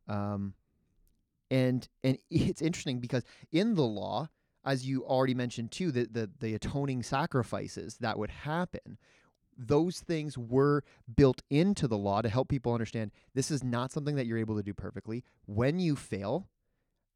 um, 0.07 0.53
and 1.49 1.87
and 2.03 2.17
it's 2.29 2.61
interesting 2.61 2.99
because 2.99 3.23
in 3.51 3.75
the 3.75 3.83
law 3.85 4.29
as 4.63 4.85
you 4.87 5.03
already 5.05 5.33
mentioned 5.33 5.71
too 5.71 5.91
the, 5.91 6.05
the 6.11 6.29
the 6.39 6.53
atoning 6.53 7.01
sacrifices 7.03 7.97
that 7.99 8.17
would 8.17 8.29
happen 8.31 8.97
those 9.57 9.99
things 9.99 10.37
were 10.37 10.83
built 11.15 11.41
into 11.49 11.87
the 11.87 11.97
law 11.97 12.21
to 12.21 12.29
help 12.29 12.47
people 12.47 12.73
understand 12.73 13.11
this 13.35 13.51
is 13.51 13.63
not 13.63 13.91
something 13.91 14.15
that 14.15 14.25
you're 14.25 14.37
able 14.39 14.55
to 14.55 14.63
do 14.63 14.73
perfectly. 14.73 15.23
When 15.45 15.77
you 15.77 15.95
fail, 15.95 16.47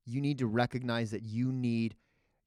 you 0.06 0.21
need 0.21 0.38
to 0.39 0.45
recognize 0.45 1.10
that 1.12 1.24
you 1.24 1.52
need 1.52 1.95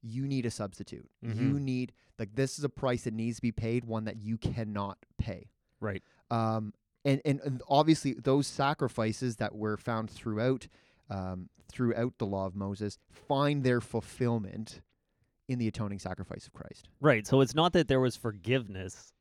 you 0.01 0.27
need 0.27 0.45
a 0.45 0.51
substitute. 0.51 1.09
You 1.21 1.29
Mhm. 1.53 1.61
need 1.61 1.93
like 2.17 2.35
this 2.35 2.57
is 2.57 2.63
a 2.65 2.69
price 2.69 3.03
that 3.03 3.13
needs 3.13 3.37
to 3.37 3.41
be 3.41 3.51
paid, 3.51 3.85
one 3.85 4.05
that 4.05 4.17
you 4.17 4.37
cannot 4.37 4.97
pay. 5.17 5.49
Right. 5.79 6.03
Um, 6.29 6.73
and, 7.05 7.21
and 7.25 7.39
and 7.41 7.61
obviously 7.69 8.13
those 8.13 8.45
sacrifices 8.47 9.37
that 9.37 9.55
were 9.55 9.77
found 9.77 10.09
throughout 10.09 10.67
um, 11.09 11.49
throughout 11.71 12.17
the 12.17 12.25
law 12.25 12.45
of 12.45 12.55
Moses 12.55 12.97
find 13.09 13.63
their 13.63 13.79
fulfillment 13.81 14.81
in 15.47 15.57
the 15.59 15.67
atoning 15.67 15.99
sacrifice 15.99 16.45
of 16.45 16.53
Christ. 16.53 16.89
Right. 16.99 17.25
So 17.25 17.41
it's 17.41 17.55
not 17.55 17.73
that 17.73 17.87
there 17.87 17.99
was 17.99 18.15
forgiveness 18.15 19.13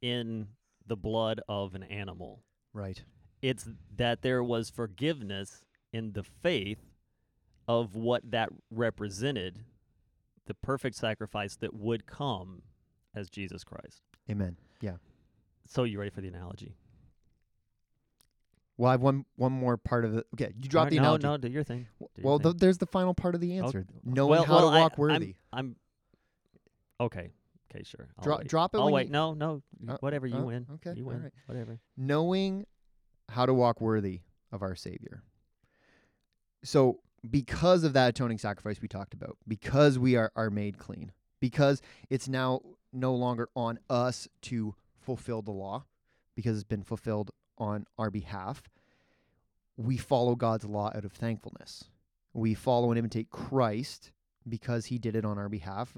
in 0.00 0.48
the 0.86 0.96
blood 0.96 1.40
of 1.48 1.74
an 1.74 1.82
animal. 1.84 2.42
Right. 2.72 3.02
It's 3.42 3.68
that 3.96 4.22
there 4.22 4.42
was 4.44 4.70
forgiveness 4.70 5.64
in 5.92 6.12
the 6.12 6.22
faith 6.22 6.78
of 7.66 7.94
what 7.96 8.30
that 8.30 8.50
represented, 8.70 9.64
the 10.50 10.54
perfect 10.54 10.96
sacrifice 10.96 11.54
that 11.54 11.72
would 11.72 12.06
come 12.06 12.62
as 13.14 13.30
Jesus 13.30 13.62
Christ. 13.62 14.02
Amen. 14.28 14.56
Yeah. 14.80 14.96
So 15.68 15.84
you 15.84 15.96
ready 16.00 16.10
for 16.10 16.20
the 16.22 16.26
analogy? 16.26 16.74
Well, 18.76 18.88
I 18.88 18.92
have 18.94 19.00
one 19.00 19.24
one 19.36 19.52
more 19.52 19.76
part 19.76 20.04
of 20.04 20.12
the. 20.12 20.24
Okay, 20.34 20.52
you 20.60 20.68
drop 20.68 20.82
Alright, 20.82 20.90
the 20.90 20.96
analogy. 20.98 21.22
no, 21.22 21.30
no, 21.32 21.36
do 21.36 21.48
your 21.48 21.62
thing. 21.62 21.86
Do 22.00 22.06
your 22.16 22.24
Well, 22.24 22.38
thing. 22.38 22.52
th- 22.52 22.56
there's 22.60 22.78
the 22.78 22.86
final 22.86 23.14
part 23.14 23.36
of 23.36 23.40
the 23.40 23.58
answer. 23.58 23.86
Knowing 24.02 24.30
well, 24.30 24.44
how 24.44 24.54
well, 24.56 24.70
to 24.70 24.76
I- 24.76 24.80
walk 24.80 24.92
I'm- 24.92 25.00
worthy. 25.00 25.34
I'm, 25.52 25.76
okay. 26.98 27.30
Okay, 27.72 27.84
sure. 27.84 28.08
I'll 28.18 28.24
Dro- 28.24 28.38
wait. 28.38 28.48
drop 28.48 28.74
it 28.74 28.78
I'll 28.78 28.90
wait. 28.90 29.06
you- 29.06 29.12
No, 29.12 29.34
no. 29.34 29.62
Uh, 29.86 29.98
whatever. 30.00 30.26
You 30.26 30.38
uh, 30.38 30.42
win. 30.44 30.66
okay, 30.74 30.94
You 30.96 31.04
win. 31.04 31.30
Whatever. 31.46 31.78
knowing 31.96 32.66
how 33.28 33.46
to 33.46 33.54
walk 33.54 33.80
worthy 33.80 34.22
of 34.50 34.62
our 34.62 34.74
Savior. 34.74 35.22
So, 36.64 36.98
because 37.28 37.84
of 37.84 37.92
that 37.92 38.10
atoning 38.10 38.38
sacrifice 38.38 38.80
we 38.80 38.88
talked 38.88 39.14
about, 39.14 39.36
because 39.46 39.98
we 39.98 40.16
are, 40.16 40.32
are 40.34 40.50
made 40.50 40.78
clean, 40.78 41.12
because 41.40 41.82
it's 42.08 42.28
now 42.28 42.60
no 42.92 43.14
longer 43.14 43.48
on 43.54 43.78
us 43.88 44.28
to 44.42 44.74
fulfill 44.98 45.42
the 45.42 45.50
law, 45.50 45.84
because 46.34 46.56
it's 46.56 46.64
been 46.64 46.82
fulfilled 46.82 47.30
on 47.58 47.84
our 47.98 48.10
behalf, 48.10 48.62
we 49.76 49.96
follow 49.96 50.34
God's 50.34 50.64
law 50.64 50.90
out 50.94 51.04
of 51.04 51.12
thankfulness. 51.12 51.84
We 52.32 52.54
follow 52.54 52.90
and 52.90 52.98
imitate 52.98 53.30
Christ 53.30 54.12
because 54.48 54.86
he 54.86 54.98
did 54.98 55.16
it 55.16 55.24
on 55.24 55.38
our 55.38 55.48
behalf. 55.48 55.96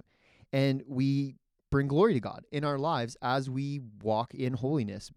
And 0.52 0.82
we 0.87 1.37
bring 1.70 1.88
glory 1.88 2.14
to 2.14 2.20
God 2.20 2.44
in 2.52 2.64
our 2.64 2.78
lives 2.78 3.16
as 3.22 3.48
we 3.48 3.80
walk 4.02 4.35
in 4.35 4.54
holiness, 4.54 5.11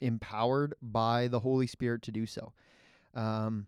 empowered 0.00 0.74
by 0.82 1.28
the 1.28 1.40
Holy 1.40 1.66
Spirit 1.66 2.02
to 2.02 2.12
do 2.12 2.26
so. 2.26 2.52
Um, 3.14 3.66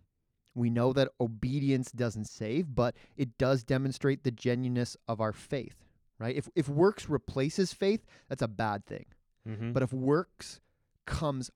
we 0.55 0.69
know 0.69 0.91
that 0.93 1.09
obedience 1.19 1.91
doesn't 1.91 2.25
save, 2.25 2.73
but 2.75 2.95
it 3.15 3.37
does 3.37 3.63
demonstrate 3.63 4.23
the 4.23 4.31
genuineness 4.31 4.97
of 5.07 5.21
our 5.21 5.31
faith, 5.31 5.75
right? 6.19 6.35
If, 6.35 6.49
if 6.55 6.67
works 6.67 7.07
replaces 7.09 7.71
faith, 7.73 8.05
that's 8.27 8.41
a 8.41 8.47
bad 8.47 8.85
thing. 8.85 9.05
Mm-hmm. 9.47 9.71
But 9.71 9.83
if 9.83 9.93
works 9.93 10.59
comes 11.05 11.49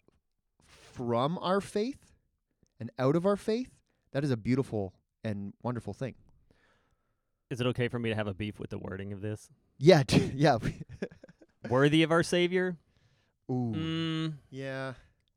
from 0.66 1.38
our 1.40 1.60
faith 1.62 2.14
and 2.80 2.90
out 2.98 3.16
of 3.16 3.26
our 3.26 3.36
faith, 3.36 3.70
that 4.12 4.24
is 4.24 4.32
a 4.32 4.38
beautiful 4.38 4.94
and 5.24 5.54
wonderful 5.62 5.94
thing. 5.94 6.16
is 7.50 7.60
it 7.62 7.68
okay 7.68 7.88
for 7.88 8.00
me 8.00 8.10
to 8.10 8.16
have 8.16 8.28
a 8.28 8.34
beef 8.34 8.60
with 8.60 8.70
the 8.70 8.78
wording 8.80 9.12
of 9.14 9.22
this? 9.22 9.50
Yeah, 9.78 10.04
yeah. 10.34 10.58
Worthy 11.70 12.04
of 12.04 12.12
our 12.12 12.24
Savior? 12.24 12.78
Ooh. 13.52 13.74
Mm, 13.76 14.34
Yeah. 14.50 14.94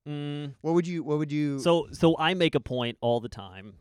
Mm. 0.09 0.55
What 0.63 0.75
would 0.75 0.87
you 0.87 1.03
what 1.05 1.19
would 1.19 1.33
you 1.33 1.59
So, 1.59 1.89
so 1.93 2.17
I 2.19 2.35
make 2.35 2.55
a 2.55 2.61
point 2.61 2.97
all 3.01 3.21
the 3.21 3.29
time. 3.29 3.75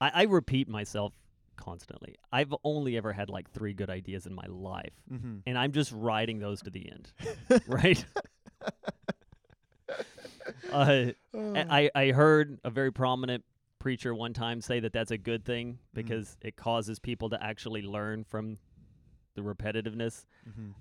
I, 0.00 0.10
I 0.14 0.22
repeat 0.24 0.68
myself 0.68 1.12
constantly. 1.56 2.16
I've 2.32 2.54
only 2.64 2.96
ever 2.96 3.12
had 3.12 3.28
like 3.28 3.50
three 3.50 3.72
good 3.72 3.90
ideas 3.90 4.26
in 4.26 4.34
my 4.34 4.46
life, 4.48 4.92
Mhm. 5.12 5.42
and 5.46 5.58
I'm 5.58 5.72
just 5.72 5.92
riding 5.92 6.38
those 6.38 6.62
to 6.62 6.70
the 6.70 6.90
end, 6.90 7.12
right? 7.66 8.04
uh, 10.72 11.06
Oh. 11.34 11.54
I, 11.56 11.90
I 11.94 12.10
heard 12.10 12.58
a 12.64 12.68
very 12.70 12.92
prominent 12.92 13.42
preacher 13.78 14.14
one 14.14 14.32
time 14.34 14.60
say 14.60 14.80
that 14.80 14.92
that's 14.92 15.10
a 15.10 15.16
good 15.18 15.44
thing 15.46 15.78
because 15.94 16.36
it 16.42 16.56
causes 16.56 16.98
people 16.98 17.30
to 17.30 17.42
actually 17.42 17.80
learn 17.82 18.22
from 18.24 18.58
the 19.34 19.40
repetitiveness. 19.40 20.26
Mhm. 20.48 20.74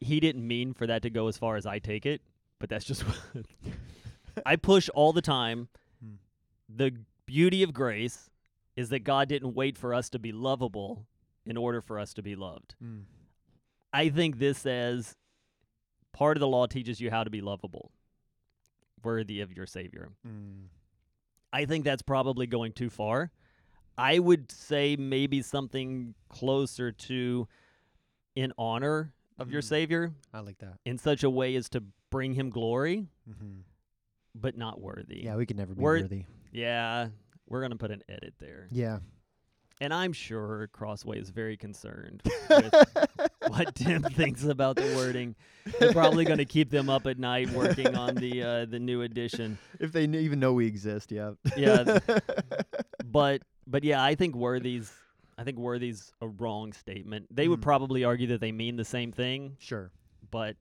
He 0.00 0.18
didn't 0.20 0.46
mean 0.46 0.74
for 0.74 0.86
that 0.88 1.02
to 1.02 1.10
go 1.10 1.28
as 1.28 1.38
far 1.38 1.56
as 1.56 1.64
I 1.64 1.78
take 1.78 2.06
it, 2.06 2.20
but 2.60 2.68
that's 2.68 2.84
just 2.84 3.02
what 3.06 3.16
I 4.46 4.54
push 4.54 4.88
all 4.94 5.12
the 5.12 5.22
time. 5.22 5.68
Hmm. 6.02 6.14
The 6.68 6.92
beauty 7.26 7.64
of 7.64 7.72
grace 7.74 8.30
is 8.76 8.90
that 8.90 9.00
God 9.00 9.28
didn't 9.28 9.54
wait 9.54 9.76
for 9.76 9.92
us 9.92 10.08
to 10.10 10.18
be 10.20 10.30
lovable 10.30 11.04
in 11.44 11.56
order 11.56 11.80
for 11.80 11.98
us 11.98 12.14
to 12.14 12.22
be 12.22 12.36
loved. 12.36 12.74
Mm. 12.82 13.02
I 13.92 14.08
think 14.08 14.38
this 14.38 14.58
says 14.58 15.16
part 16.12 16.36
of 16.36 16.40
the 16.40 16.46
law 16.46 16.66
teaches 16.66 17.00
you 17.00 17.10
how 17.10 17.24
to 17.24 17.30
be 17.30 17.40
lovable, 17.40 17.90
worthy 19.02 19.40
of 19.40 19.52
your 19.52 19.66
Savior. 19.66 20.10
Mm. 20.26 20.66
I 21.52 21.64
think 21.64 21.84
that's 21.84 22.02
probably 22.02 22.46
going 22.46 22.72
too 22.72 22.90
far. 22.90 23.32
I 23.98 24.18
would 24.18 24.50
say 24.52 24.96
maybe 24.96 25.42
something 25.42 26.14
closer 26.28 26.92
to 26.92 27.48
in 28.36 28.52
honor 28.56 29.12
of 29.38 29.50
your 29.50 29.62
Mm. 29.62 29.68
Savior 29.68 30.12
I 30.32 30.40
like 30.40 30.58
that. 30.58 30.78
in 30.84 30.96
such 30.98 31.24
a 31.24 31.30
way 31.30 31.56
as 31.56 31.68
to 31.70 31.82
bring 32.10 32.34
him 32.34 32.50
glory, 32.50 33.06
Mm-hmm. 33.28 33.60
but 34.34 34.56
not 34.56 34.80
worthy. 34.80 35.22
Yeah, 35.24 35.36
we 35.36 35.46
could 35.46 35.56
never 35.56 35.74
be 35.74 35.80
worthy. 35.80 36.24
Yeah, 36.52 37.08
we're 37.48 37.60
going 37.60 37.70
to 37.72 37.76
put 37.78 37.90
an 37.90 38.02
edit 38.08 38.34
there. 38.38 38.66
Yeah. 38.70 38.98
And 39.82 39.94
I'm 39.94 40.12
sure 40.12 40.68
Crossway 40.72 41.18
is 41.18 41.30
very 41.30 41.56
concerned 41.56 42.22
with 42.50 42.74
what 43.48 43.74
Tim 43.74 44.02
thinks 44.02 44.44
about 44.44 44.76
the 44.76 44.82
wording. 44.94 45.34
They're 45.78 45.92
probably 45.92 46.26
going 46.26 46.36
to 46.38 46.44
keep 46.44 46.68
them 46.70 46.90
up 46.90 47.06
at 47.06 47.18
night 47.18 47.48
working 47.50 47.94
on 47.96 48.14
the 48.16 48.42
uh, 48.42 48.64
the 48.66 48.78
new 48.78 49.00
edition. 49.02 49.56
if 49.78 49.90
they 49.90 50.06
kn- 50.06 50.22
even 50.22 50.38
know 50.38 50.52
we 50.52 50.66
exist, 50.66 51.10
yeah. 51.10 51.32
Yeah, 51.56 51.98
but 53.06 53.40
but 53.66 53.82
yeah, 53.84 54.02
I 54.04 54.16
think 54.16 54.34
Worthy's 54.36 54.92
I 55.38 55.44
think 55.44 55.56
Worthy's 55.58 56.12
a 56.20 56.28
wrong 56.28 56.74
statement. 56.74 57.28
They 57.34 57.48
would 57.48 57.60
Mm. 57.60 57.62
probably 57.62 58.04
argue 58.04 58.26
that 58.28 58.40
they 58.42 58.52
mean 58.52 58.76
the 58.76 58.84
same 58.84 59.12
thing, 59.12 59.56
sure. 59.60 59.90
but 60.30 60.56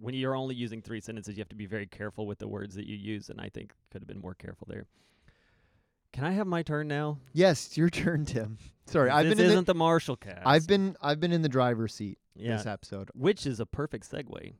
when 0.00 0.14
you're 0.14 0.34
only 0.34 0.54
using 0.54 0.82
three 0.82 1.00
sentences, 1.00 1.36
you 1.36 1.40
have 1.40 1.48
to 1.48 1.56
be 1.56 1.66
very 1.66 1.86
careful 1.86 2.26
with 2.26 2.38
the 2.38 2.48
words 2.48 2.74
that 2.74 2.86
you 2.86 2.96
use, 2.96 3.30
and 3.30 3.40
I 3.40 3.48
think 3.48 3.72
could 3.90 4.02
have 4.02 4.08
been 4.08 4.20
more 4.20 4.34
careful 4.34 4.66
there. 4.70 4.86
Can 6.12 6.24
I 6.24 6.30
have 6.32 6.46
my 6.46 6.62
turn 6.62 6.88
now? 6.88 7.18
Yes, 7.32 7.66
it's 7.66 7.76
your 7.76 7.90
turn, 7.90 8.24
Tim. 8.24 8.58
Sorry, 8.86 9.10
I've 9.10 9.26
this 9.26 9.34
been 9.34 9.44
in 9.44 9.50
isn't 9.50 9.66
the, 9.66 9.72
the, 9.74 9.78
Marshall 9.78 10.16
cast. 10.16 10.46
I've 10.46 10.66
been 10.66 10.96
I've 11.02 11.20
been 11.20 11.32
in 11.32 11.42
the 11.42 11.48
driver's 11.48 11.94
seat 11.94 12.18
yeah, 12.34 12.56
this 12.56 12.66
episode. 12.66 13.10
which 13.14 13.46
is 13.46 13.60
a 13.60 13.66
perfect 13.66 14.10
segue. 14.10 14.54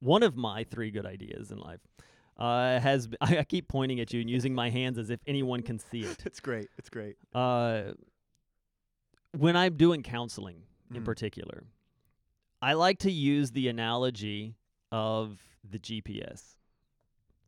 One 0.00 0.22
of 0.22 0.36
my 0.36 0.64
three 0.64 0.90
good 0.90 1.06
ideas 1.06 1.50
in 1.50 1.58
life 1.58 1.80
uh, 2.36 2.78
has 2.78 3.08
I 3.20 3.42
keep 3.44 3.66
pointing 3.68 3.98
at 4.00 4.12
you 4.12 4.20
and 4.20 4.28
using 4.30 4.54
my 4.54 4.70
hands 4.70 4.98
as 4.98 5.10
if 5.10 5.18
anyone 5.26 5.62
can 5.62 5.78
see 5.78 6.00
it. 6.02 6.22
It's 6.26 6.40
great. 6.40 6.68
It's 6.78 6.90
great. 6.90 7.16
Uh, 7.34 7.92
when 9.36 9.56
I'm 9.56 9.76
doing 9.76 10.02
counseling 10.02 10.62
in 10.94 11.02
Mm. 11.02 11.04
particular, 11.04 11.64
I 12.66 12.72
like 12.72 12.98
to 13.00 13.12
use 13.12 13.52
the 13.52 13.68
analogy 13.68 14.56
of 14.90 15.38
the 15.62 15.78
GPS, 15.78 16.56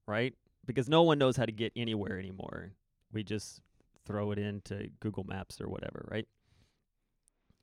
right? 0.07 0.33
Because 0.65 0.89
no 0.89 1.03
one 1.03 1.19
knows 1.19 1.37
how 1.37 1.45
to 1.45 1.51
get 1.51 1.73
anywhere 1.75 2.21
anymore. 2.21 2.71
We 3.13 3.25
just 3.25 3.61
throw 4.07 4.31
it 4.31 4.39
into 4.39 4.91
Google 5.01 5.25
Maps 5.25 5.61
or 5.61 5.69
whatever, 5.69 6.07
right? 6.09 6.29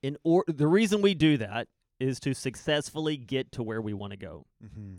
In 0.03 0.17
or 0.25 0.43
the 0.49 0.67
reason 0.67 1.01
we 1.01 1.13
do 1.13 1.37
that 1.37 1.69
is 1.97 2.19
to 2.19 2.33
successfully 2.33 3.15
get 3.15 3.53
to 3.53 3.63
where 3.63 3.81
we 3.81 3.93
want 3.93 4.11
to 4.11 4.17
go. 4.17 4.45
Mm-hmm. 4.61 4.95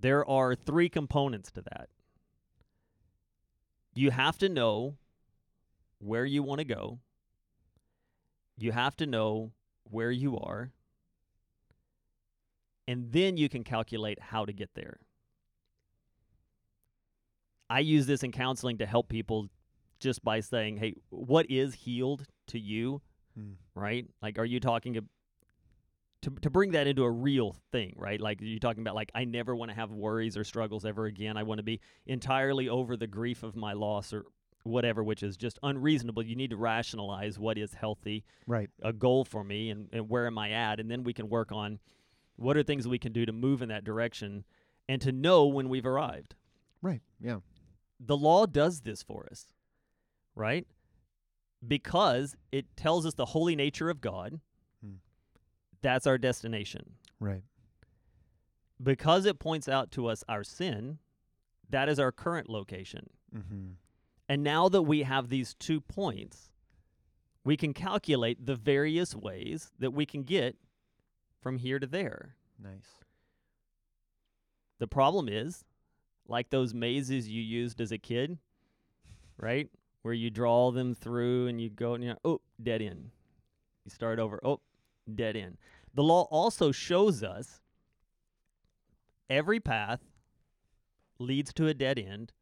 There 0.00 0.28
are 0.28 0.56
three 0.56 0.88
components 0.88 1.52
to 1.52 1.62
that. 1.62 1.88
You 3.94 4.10
have 4.10 4.38
to 4.38 4.48
know 4.48 4.96
where 6.00 6.24
you 6.24 6.42
want 6.42 6.58
to 6.58 6.64
go. 6.64 6.98
You 8.58 8.72
have 8.72 8.96
to 8.96 9.06
know 9.06 9.52
where 9.84 10.10
you 10.10 10.38
are. 10.38 10.72
And 12.86 13.12
then 13.12 13.36
you 13.36 13.48
can 13.48 13.64
calculate 13.64 14.20
how 14.20 14.44
to 14.44 14.52
get 14.52 14.70
there. 14.74 14.98
I 17.70 17.80
use 17.80 18.06
this 18.06 18.22
in 18.22 18.30
counseling 18.30 18.78
to 18.78 18.86
help 18.86 19.08
people 19.08 19.48
just 20.00 20.22
by 20.22 20.40
saying, 20.40 20.76
hey, 20.76 20.94
what 21.08 21.46
is 21.50 21.74
healed 21.74 22.26
to 22.48 22.58
you? 22.58 23.00
Mm. 23.38 23.54
right? 23.74 24.06
Like, 24.22 24.38
are 24.38 24.44
you 24.44 24.60
talking 24.60 24.96
ab- 24.96 25.08
to 26.22 26.30
to 26.42 26.50
bring 26.50 26.72
that 26.72 26.86
into 26.86 27.02
a 27.02 27.10
real 27.10 27.56
thing, 27.72 27.94
right? 27.96 28.20
Like, 28.20 28.40
are 28.40 28.44
you 28.44 28.60
talking 28.60 28.82
about 28.82 28.94
like 28.94 29.10
I 29.14 29.24
never 29.24 29.56
want 29.56 29.70
to 29.70 29.74
have 29.74 29.90
worries 29.90 30.36
or 30.36 30.44
struggles 30.44 30.84
ever 30.84 31.06
again. 31.06 31.36
I 31.36 31.42
want 31.42 31.58
to 31.58 31.64
be 31.64 31.80
entirely 32.06 32.68
over 32.68 32.96
the 32.96 33.06
grief 33.06 33.42
of 33.42 33.56
my 33.56 33.72
loss 33.72 34.12
or 34.12 34.24
whatever, 34.64 35.02
which 35.04 35.22
is 35.22 35.36
just 35.36 35.58
unreasonable. 35.62 36.22
You 36.22 36.36
need 36.36 36.50
to 36.50 36.56
rationalize 36.56 37.38
what 37.38 37.56
is 37.56 37.74
healthy, 37.74 38.24
Right. 38.46 38.68
a 38.82 38.92
goal 38.92 39.24
for 39.24 39.44
me, 39.44 39.70
and, 39.70 39.88
and 39.92 40.08
where 40.08 40.26
am 40.26 40.36
I 40.38 40.50
at, 40.50 40.80
and 40.80 40.90
then 40.90 41.04
we 41.04 41.12
can 41.12 41.28
work 41.28 41.52
on 41.52 41.78
what 42.36 42.56
are 42.56 42.62
things 42.62 42.88
we 42.88 42.98
can 42.98 43.12
do 43.12 43.24
to 43.26 43.32
move 43.32 43.62
in 43.62 43.68
that 43.68 43.84
direction, 43.84 44.44
and 44.88 45.00
to 45.02 45.12
know 45.12 45.46
when 45.46 45.68
we've 45.68 45.86
arrived. 45.86 46.34
Right. 46.82 47.00
Yeah. 47.20 47.38
The 48.00 48.16
law 48.16 48.44
does 48.46 48.80
this 48.80 49.02
for 49.02 49.26
us, 49.30 49.46
right? 50.34 50.66
Because 51.66 52.34
it 52.52 52.66
tells 52.76 53.06
us 53.06 53.14
the 53.14 53.24
holy 53.26 53.54
nature 53.56 53.88
of 53.88 54.00
God. 54.00 54.40
Hmm. 54.84 54.94
That's 55.80 56.06
our 56.06 56.18
destination. 56.18 56.94
Right. 57.20 57.42
Because 58.82 59.24
it 59.24 59.38
points 59.38 59.68
out 59.68 59.90
to 59.92 60.08
us 60.08 60.24
our 60.28 60.42
sin, 60.44 60.98
that 61.70 61.88
is 61.88 61.98
our 61.98 62.12
current 62.12 62.48
location. 62.50 63.08
Mm-hmm. 63.34 63.72
And 64.28 64.42
now 64.42 64.68
that 64.68 64.82
we 64.82 65.02
have 65.02 65.28
these 65.28 65.54
two 65.54 65.80
points, 65.80 66.50
we 67.44 67.56
can 67.56 67.74
calculate 67.74 68.46
the 68.46 68.54
various 68.54 69.14
ways 69.14 69.70
that 69.78 69.92
we 69.92 70.06
can 70.06 70.22
get 70.22 70.56
from 71.40 71.58
here 71.58 71.78
to 71.78 71.86
there. 71.86 72.36
Nice. 72.62 73.04
The 74.78 74.86
problem 74.86 75.28
is, 75.28 75.64
like 76.26 76.48
those 76.48 76.72
mazes 76.72 77.28
you 77.28 77.42
used 77.42 77.80
as 77.80 77.92
a 77.92 77.98
kid, 77.98 78.38
right? 79.36 79.68
Where 80.02 80.14
you 80.14 80.30
draw 80.30 80.70
them 80.70 80.94
through 80.94 81.48
and 81.48 81.60
you 81.60 81.68
go 81.68 81.94
and 81.94 82.02
you're, 82.02 82.16
oh, 82.24 82.40
dead 82.62 82.80
end. 82.80 83.10
You 83.84 83.90
start 83.90 84.18
over, 84.18 84.40
oh, 84.42 84.60
dead 85.14 85.36
end. 85.36 85.58
The 85.92 86.02
law 86.02 86.22
also 86.30 86.72
shows 86.72 87.22
us 87.22 87.60
every 89.28 89.60
path 89.60 90.00
leads 91.18 91.52
to 91.54 91.68
a 91.68 91.74
dead 91.74 91.98
end, 91.98 92.32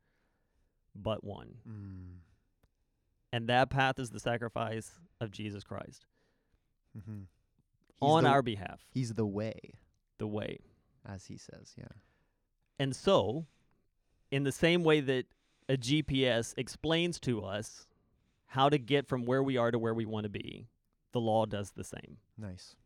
but 0.94 1.24
one. 1.24 1.55
Mm. 1.68 2.18
And 3.33 3.48
that 3.48 3.70
path 3.70 3.98
is 3.98 4.11
the 4.11 4.20
sacrifice 4.20 4.92
of 5.20 5.31
Jesus 5.31 5.64
Christ 5.64 6.07
Mm-hmm. 6.98 7.22
on 8.02 8.24
the, 8.24 8.28
our 8.31 8.42
behalf, 8.42 8.81
He's 8.90 9.14
the 9.14 9.24
way, 9.24 9.59
the 10.18 10.26
way. 10.26 10.59
as 11.09 11.24
he 11.24 11.38
says. 11.38 11.72
Yeah. 11.78 11.87
And 12.78 12.94
so, 12.94 13.46
in 14.31 14.44
the 14.44 14.52
same 14.52 14.85
way 14.85 15.00
that 15.00 15.24
a 15.70 15.78
GPS 15.78 16.52
explains 16.59 17.18
to 17.20 17.42
us 17.42 17.87
how 18.46 18.68
to 18.68 18.76
get 18.76 19.09
from 19.09 19.24
where 19.24 19.42
we 19.42 19.57
are 19.57 19.70
to 19.70 19.78
where 19.78 19.94
we 19.94 20.05
want 20.05 20.24
to 20.24 20.28
be, 20.28 20.66
the 21.12 21.20
law 21.20 21.46
does 21.46 21.70
the 21.70 21.85
same. 21.85 22.18
Nice. 22.37 22.76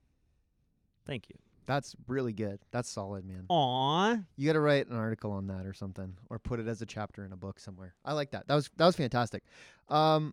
Thank 1.05 1.29
you. 1.29 1.37
That's 1.67 1.97
really 2.07 2.33
good. 2.33 2.61
That's 2.71 2.89
solid, 2.89 3.25
man. 3.25 3.47
Aw. 3.49 4.17
You 4.37 4.47
got 4.47 4.53
to 4.53 4.61
write 4.61 4.89
an 4.89 4.97
article 4.97 5.33
on 5.33 5.49
that 5.49 5.67
or 5.67 5.73
something, 5.73 6.17
or 6.31 6.39
put 6.39 6.61
it 6.61 6.69
as 6.69 6.81
a 6.81 6.87
chapter 6.87 7.25
in 7.25 7.33
a 7.33 7.37
book 7.37 7.59
somewhere. 7.59 7.95
I 8.05 8.13
like 8.13 8.31
that. 8.31 8.47
That 8.49 8.55
was 8.55 8.71
that 8.77 8.87
was 8.87 8.97
fantastic. 8.97 9.43
Um, 9.89 10.33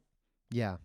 yeah, 0.51 0.77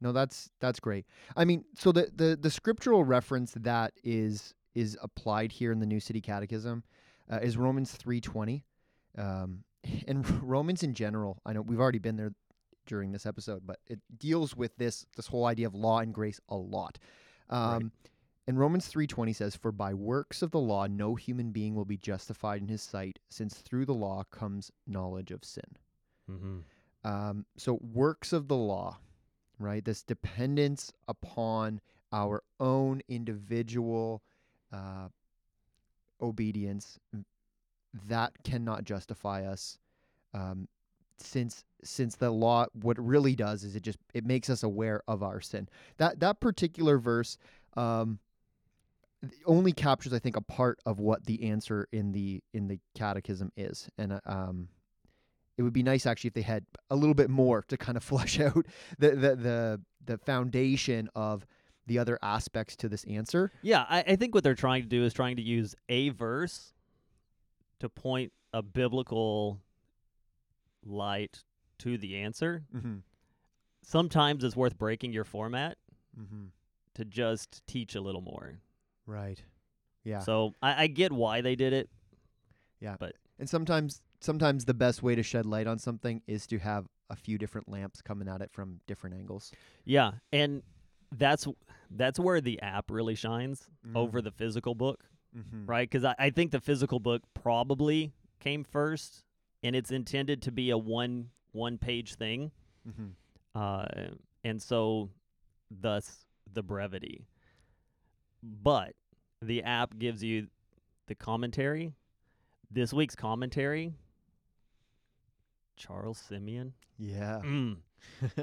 no, 0.00 0.12
that's 0.12 0.50
that's 0.60 0.80
great. 0.80 1.06
I 1.36 1.44
mean, 1.44 1.64
so 1.74 1.92
the 1.92 2.10
the 2.14 2.38
the 2.40 2.50
scriptural 2.50 3.04
reference 3.04 3.52
that 3.56 3.92
is 4.02 4.54
is 4.74 4.96
applied 5.02 5.52
here 5.52 5.72
in 5.72 5.78
the 5.78 5.86
New 5.86 6.00
City 6.00 6.20
Catechism 6.20 6.82
uh, 7.30 7.38
is 7.42 7.56
Romans 7.56 7.92
three 7.92 8.20
twenty, 8.20 8.64
um, 9.18 9.64
and 10.08 10.42
Romans 10.42 10.82
in 10.82 10.94
general. 10.94 11.40
I 11.44 11.52
know 11.52 11.60
we've 11.60 11.80
already 11.80 11.98
been 11.98 12.16
there 12.16 12.32
during 12.86 13.12
this 13.12 13.26
episode, 13.26 13.66
but 13.66 13.78
it 13.86 14.00
deals 14.18 14.56
with 14.56 14.74
this 14.76 15.04
this 15.16 15.26
whole 15.26 15.44
idea 15.44 15.66
of 15.66 15.74
law 15.74 15.98
and 16.00 16.14
grace 16.14 16.40
a 16.48 16.56
lot. 16.56 16.98
Um, 17.50 17.92
And 18.50 18.58
Romans 18.58 18.88
3:20 18.88 19.32
says, 19.32 19.54
"For 19.54 19.70
by 19.70 19.94
works 19.94 20.42
of 20.42 20.50
the 20.50 20.58
law 20.58 20.88
no 20.88 21.14
human 21.14 21.52
being 21.52 21.76
will 21.76 21.84
be 21.84 21.96
justified 21.96 22.60
in 22.60 22.66
his 22.66 22.82
sight, 22.82 23.20
since 23.28 23.60
through 23.60 23.86
the 23.86 23.94
law 23.94 24.24
comes 24.24 24.72
knowledge 24.88 25.30
of 25.30 25.44
sin." 25.44 25.76
Mm-hmm. 26.28 26.58
Um, 27.04 27.46
so 27.56 27.74
works 27.74 28.32
of 28.32 28.48
the 28.48 28.56
law, 28.56 28.98
right? 29.60 29.84
This 29.84 30.02
dependence 30.02 30.92
upon 31.06 31.80
our 32.10 32.42
own 32.58 33.02
individual 33.06 34.20
uh, 34.72 35.10
obedience 36.20 36.98
that 38.08 38.42
cannot 38.42 38.82
justify 38.82 39.44
us. 39.44 39.78
Um, 40.34 40.66
since 41.18 41.64
since 41.84 42.16
the 42.16 42.32
law, 42.32 42.66
what 42.72 42.98
it 42.98 43.02
really 43.02 43.36
does 43.36 43.62
is 43.62 43.76
it 43.76 43.84
just 43.84 44.00
it 44.12 44.26
makes 44.26 44.50
us 44.50 44.64
aware 44.64 45.04
of 45.06 45.22
our 45.22 45.40
sin. 45.40 45.68
That 45.98 46.18
that 46.18 46.40
particular 46.40 46.98
verse. 46.98 47.38
Um, 47.76 48.18
only 49.46 49.72
captures, 49.72 50.12
I 50.12 50.18
think, 50.18 50.36
a 50.36 50.40
part 50.40 50.78
of 50.86 50.98
what 50.98 51.26
the 51.26 51.50
answer 51.50 51.86
in 51.92 52.12
the 52.12 52.42
in 52.54 52.68
the 52.68 52.78
catechism 52.94 53.52
is, 53.56 53.88
and 53.98 54.14
uh, 54.14 54.20
um, 54.26 54.68
it 55.58 55.62
would 55.62 55.72
be 55.72 55.82
nice 55.82 56.06
actually 56.06 56.28
if 56.28 56.34
they 56.34 56.42
had 56.42 56.64
a 56.90 56.96
little 56.96 57.14
bit 57.14 57.28
more 57.30 57.62
to 57.68 57.76
kind 57.76 57.96
of 57.96 58.04
flesh 58.12 58.40
out 58.40 58.66
the 58.98 59.10
the 59.10 59.36
the, 59.36 59.80
the 60.06 60.18
foundation 60.18 61.08
of 61.14 61.46
the 61.86 61.98
other 61.98 62.18
aspects 62.22 62.76
to 62.76 62.88
this 62.88 63.04
answer. 63.04 63.50
Yeah, 63.62 63.84
I, 63.88 64.00
I 64.06 64.16
think 64.16 64.34
what 64.34 64.44
they're 64.44 64.54
trying 64.54 64.82
to 64.82 64.88
do 64.88 65.04
is 65.04 65.12
trying 65.12 65.36
to 65.36 65.42
use 65.42 65.74
a 65.88 66.10
verse 66.10 66.72
to 67.80 67.88
point 67.88 68.32
a 68.52 68.62
biblical 68.62 69.60
light 70.84 71.42
to 71.78 71.98
the 71.98 72.16
answer. 72.18 72.62
Mm-hmm. 72.74 72.96
Sometimes 73.82 74.44
it's 74.44 74.56
worth 74.56 74.78
breaking 74.78 75.12
your 75.12 75.24
format 75.24 75.76
Mm-hmm. 76.20 76.46
to 76.94 77.04
just 77.04 77.64
teach 77.68 77.94
a 77.94 78.00
little 78.00 78.20
more. 78.20 78.58
Right. 79.10 79.42
Yeah. 80.04 80.20
So 80.20 80.54
I, 80.62 80.84
I 80.84 80.86
get 80.86 81.10
why 81.12 81.40
they 81.40 81.56
did 81.56 81.72
it. 81.72 81.90
Yeah. 82.80 82.96
But 82.98 83.14
and 83.38 83.48
sometimes 83.48 84.02
sometimes 84.20 84.64
the 84.64 84.74
best 84.74 85.02
way 85.02 85.14
to 85.14 85.22
shed 85.22 85.46
light 85.46 85.66
on 85.66 85.78
something 85.78 86.22
is 86.26 86.46
to 86.48 86.58
have 86.58 86.86
a 87.10 87.16
few 87.16 87.38
different 87.38 87.68
lamps 87.68 88.00
coming 88.00 88.28
at 88.28 88.40
it 88.40 88.50
from 88.52 88.80
different 88.86 89.16
angles. 89.16 89.50
Yeah, 89.84 90.12
and 90.32 90.62
that's 91.18 91.46
that's 91.90 92.20
where 92.20 92.40
the 92.40 92.62
app 92.62 92.90
really 92.90 93.16
shines 93.16 93.68
over 93.96 94.22
the 94.22 94.30
physical 94.30 94.76
book, 94.76 95.02
mm-hmm. 95.36 95.66
right? 95.66 95.90
Because 95.90 96.04
I, 96.04 96.14
I 96.18 96.30
think 96.30 96.52
the 96.52 96.60
physical 96.60 97.00
book 97.00 97.22
probably 97.34 98.12
came 98.38 98.62
first, 98.62 99.24
and 99.64 99.74
it's 99.74 99.90
intended 99.90 100.42
to 100.42 100.52
be 100.52 100.70
a 100.70 100.78
one 100.78 101.30
one 101.52 101.78
page 101.78 102.14
thing, 102.14 102.52
Mm-hmm. 102.88 103.08
uh, 103.60 103.84
and 104.44 104.62
so 104.62 105.10
thus 105.70 106.24
the 106.52 106.62
brevity. 106.62 107.26
But 108.42 108.94
the 109.42 109.62
app 109.62 109.98
gives 109.98 110.22
you 110.22 110.48
the 111.06 111.14
commentary. 111.14 111.92
This 112.70 112.92
week's 112.92 113.16
commentary, 113.16 113.94
Charles 115.76 116.18
Simeon. 116.18 116.74
Yeah. 116.98 117.40
Mm. 117.44 117.76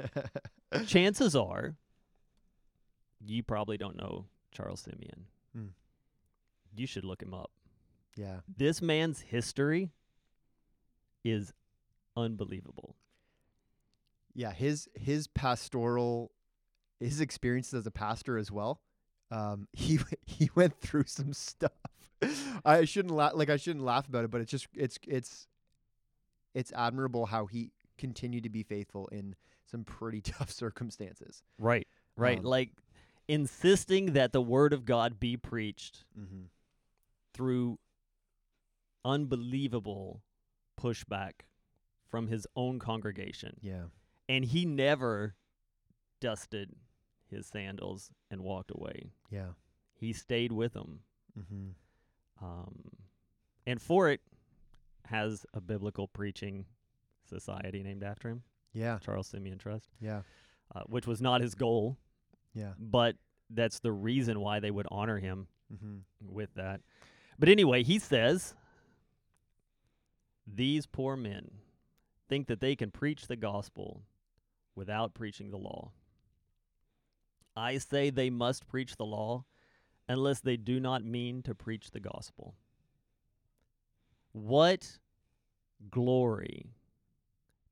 chances 0.86 1.34
are 1.34 1.76
you 3.24 3.42
probably 3.42 3.76
don't 3.76 3.96
know 3.96 4.26
Charles 4.52 4.80
Simeon. 4.80 5.24
Mm. 5.56 5.68
You 6.76 6.86
should 6.86 7.04
look 7.04 7.22
him 7.22 7.34
up. 7.34 7.50
yeah. 8.16 8.40
This 8.56 8.82
man's 8.82 9.20
history 9.20 9.90
is 11.24 11.52
unbelievable. 12.16 12.96
Yeah. 14.34 14.52
His 14.52 14.88
his 14.94 15.26
pastoral, 15.26 16.32
his 17.00 17.20
experiences 17.20 17.74
as 17.74 17.86
a 17.86 17.90
pastor 17.90 18.36
as 18.38 18.50
well. 18.52 18.80
Um, 19.30 19.68
he 19.72 19.98
he 20.26 20.50
went 20.54 20.80
through 20.80 21.04
some 21.06 21.32
stuff. 21.32 21.72
I 22.64 22.84
shouldn't 22.84 23.14
laugh 23.14 23.32
like 23.34 23.48
I 23.50 23.56
shouldn't 23.56 23.84
laugh 23.84 24.08
about 24.08 24.24
it, 24.24 24.30
but 24.30 24.40
it's 24.40 24.50
just 24.50 24.68
it's 24.74 24.98
it's 25.06 25.46
it's 26.54 26.72
admirable 26.72 27.26
how 27.26 27.46
he 27.46 27.70
continued 27.96 28.42
to 28.44 28.48
be 28.50 28.62
faithful 28.62 29.06
in 29.08 29.34
some 29.70 29.84
pretty 29.84 30.20
tough 30.22 30.50
circumstances. 30.50 31.42
Right. 31.58 31.86
Right. 32.16 32.38
Um, 32.38 32.44
like 32.44 32.70
insisting 33.28 34.14
that 34.14 34.32
the 34.32 34.40
word 34.40 34.72
of 34.72 34.84
God 34.84 35.20
be 35.20 35.36
preached 35.36 36.04
Mm-hmm. 36.18 36.44
through 37.34 37.78
unbelievable 39.04 40.22
pushback 40.80 41.32
from 42.08 42.26
his 42.28 42.46
own 42.56 42.78
congregation. 42.78 43.56
Yeah. 43.62 43.84
And 44.28 44.44
he 44.44 44.64
never 44.64 45.34
dusted 46.20 46.70
his 47.30 47.46
sandals 47.46 48.10
and 48.30 48.40
walked 48.42 48.70
away. 48.70 49.10
Yeah. 49.30 49.48
He 49.94 50.12
stayed 50.12 50.52
with 50.52 50.72
them. 50.74 51.00
Mm-hmm. 51.38 52.44
Um, 52.44 52.74
and 53.66 53.80
for 53.80 54.08
it 54.10 54.20
has 55.06 55.44
a 55.54 55.60
biblical 55.60 56.08
preaching 56.08 56.66
society 57.28 57.82
named 57.82 58.02
after 58.02 58.28
him, 58.28 58.42
Yeah. 58.72 58.98
Charles 59.00 59.26
Simeon 59.28 59.58
Trust, 59.58 59.88
Yeah. 60.00 60.22
uh, 60.74 60.82
which 60.86 61.06
was 61.06 61.20
not 61.20 61.40
his 61.40 61.54
goal, 61.54 61.96
Yeah. 62.54 62.72
but 62.78 63.16
that's 63.50 63.80
the 63.80 63.92
reason 63.92 64.40
why 64.40 64.60
they 64.60 64.70
would 64.70 64.86
honor 64.90 65.18
him 65.18 65.48
Mm-hmm. 65.72 65.98
with 66.34 66.54
that. 66.54 66.80
But 67.38 67.48
anyway, 67.50 67.82
he 67.82 67.98
says 67.98 68.54
these 70.46 70.86
poor 70.86 71.16
men 71.16 71.50
think 72.28 72.46
that 72.46 72.60
they 72.60 72.74
can 72.74 72.90
preach 72.90 73.26
the 73.26 73.36
gospel 73.36 74.02
without 74.74 75.14
preaching 75.14 75.50
the 75.50 75.58
law. 75.58 75.92
I 77.58 77.78
say 77.78 78.10
they 78.10 78.30
must 78.30 78.66
preach 78.66 78.96
the 78.96 79.04
law 79.04 79.44
unless 80.08 80.40
they 80.40 80.56
do 80.56 80.80
not 80.80 81.04
mean 81.04 81.42
to 81.42 81.54
preach 81.54 81.90
the 81.90 82.00
gospel. 82.00 82.54
What 84.32 84.98
glory 85.90 86.70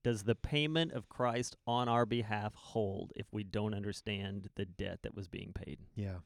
does 0.02 0.24
the 0.24 0.34
payment 0.34 0.92
of 0.92 1.08
Christ 1.08 1.56
on 1.66 1.88
our 1.88 2.06
behalf 2.06 2.54
hold 2.54 3.12
if 3.16 3.26
we 3.32 3.42
don't 3.42 3.74
understand 3.74 4.48
the 4.54 4.64
debt 4.64 5.00
that 5.02 5.14
was 5.16 5.28
being 5.28 5.52
paid? 5.52 5.78
Yeah. 5.94 6.18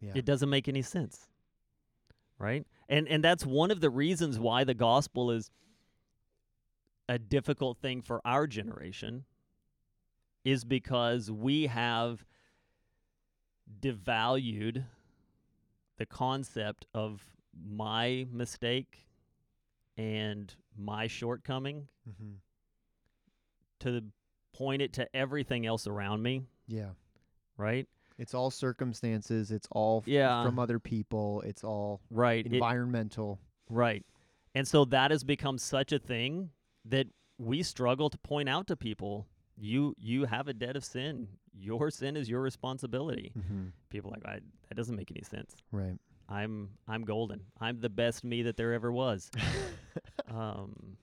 Yeah. 0.00 0.12
It 0.14 0.24
doesn't 0.24 0.48
make 0.48 0.68
any 0.68 0.82
sense. 0.82 1.26
Right? 2.38 2.66
And 2.88 3.08
and 3.08 3.24
that's 3.24 3.44
one 3.44 3.70
of 3.70 3.80
the 3.80 3.90
reasons 3.90 4.38
why 4.38 4.62
the 4.62 4.74
gospel 4.74 5.30
is 5.30 5.50
a 7.08 7.18
difficult 7.18 7.78
thing 7.78 8.00
for 8.02 8.20
our 8.24 8.46
generation 8.46 9.24
is 10.44 10.64
because 10.64 11.30
we 11.30 11.66
have 11.66 12.24
devalued 13.80 14.84
the 15.98 16.06
concept 16.06 16.86
of 16.94 17.24
my 17.66 18.26
mistake 18.32 19.06
and 19.96 20.54
my 20.76 21.06
shortcoming 21.06 21.88
mm-hmm. 22.08 22.34
to 23.80 24.02
point 24.54 24.80
it 24.82 24.92
to 24.94 25.08
everything 25.14 25.66
else 25.66 25.86
around 25.86 26.22
me, 26.22 26.42
Yeah. 26.66 26.90
right? 27.56 27.86
It's 28.16 28.34
all 28.34 28.50
circumstances. 28.50 29.50
It's 29.50 29.68
all 29.70 29.98
f- 29.98 30.08
Yeah. 30.08 30.44
from 30.44 30.58
other 30.58 30.78
people. 30.78 31.40
It's 31.42 31.62
all 31.62 32.00
Right. 32.10 32.44
It- 32.46 32.52
environmental. 32.54 33.38
Right. 33.68 34.04
And 34.54 34.66
so 34.66 34.84
that 34.86 35.10
has 35.10 35.22
become 35.24 35.58
such 35.58 35.92
a 35.92 35.98
thing 35.98 36.50
that 36.84 37.06
we 37.38 37.62
struggle 37.62 38.10
to 38.10 38.18
point 38.18 38.48
out 38.48 38.66
to 38.68 38.76
people 38.76 39.28
you 39.60 39.94
you 39.98 40.24
have 40.24 40.48
a 40.48 40.52
debt 40.52 40.76
of 40.76 40.84
sin. 40.84 41.28
Your 41.58 41.90
sin 41.90 42.16
is 42.16 42.28
your 42.28 42.40
responsibility. 42.40 43.32
mm-hmm. 43.36 43.66
People 43.90 44.10
are 44.10 44.14
like 44.14 44.26
I, 44.26 44.40
that 44.68 44.74
doesn't 44.76 44.96
make 44.96 45.10
any 45.10 45.22
sense. 45.22 45.56
Right. 45.72 45.96
I'm 46.28 46.70
I'm 46.86 47.04
golden. 47.04 47.40
I'm 47.60 47.80
the 47.80 47.88
best 47.88 48.24
me 48.24 48.42
that 48.42 48.56
there 48.56 48.72
ever 48.72 48.92
was. 48.92 49.30
um, 50.30 50.96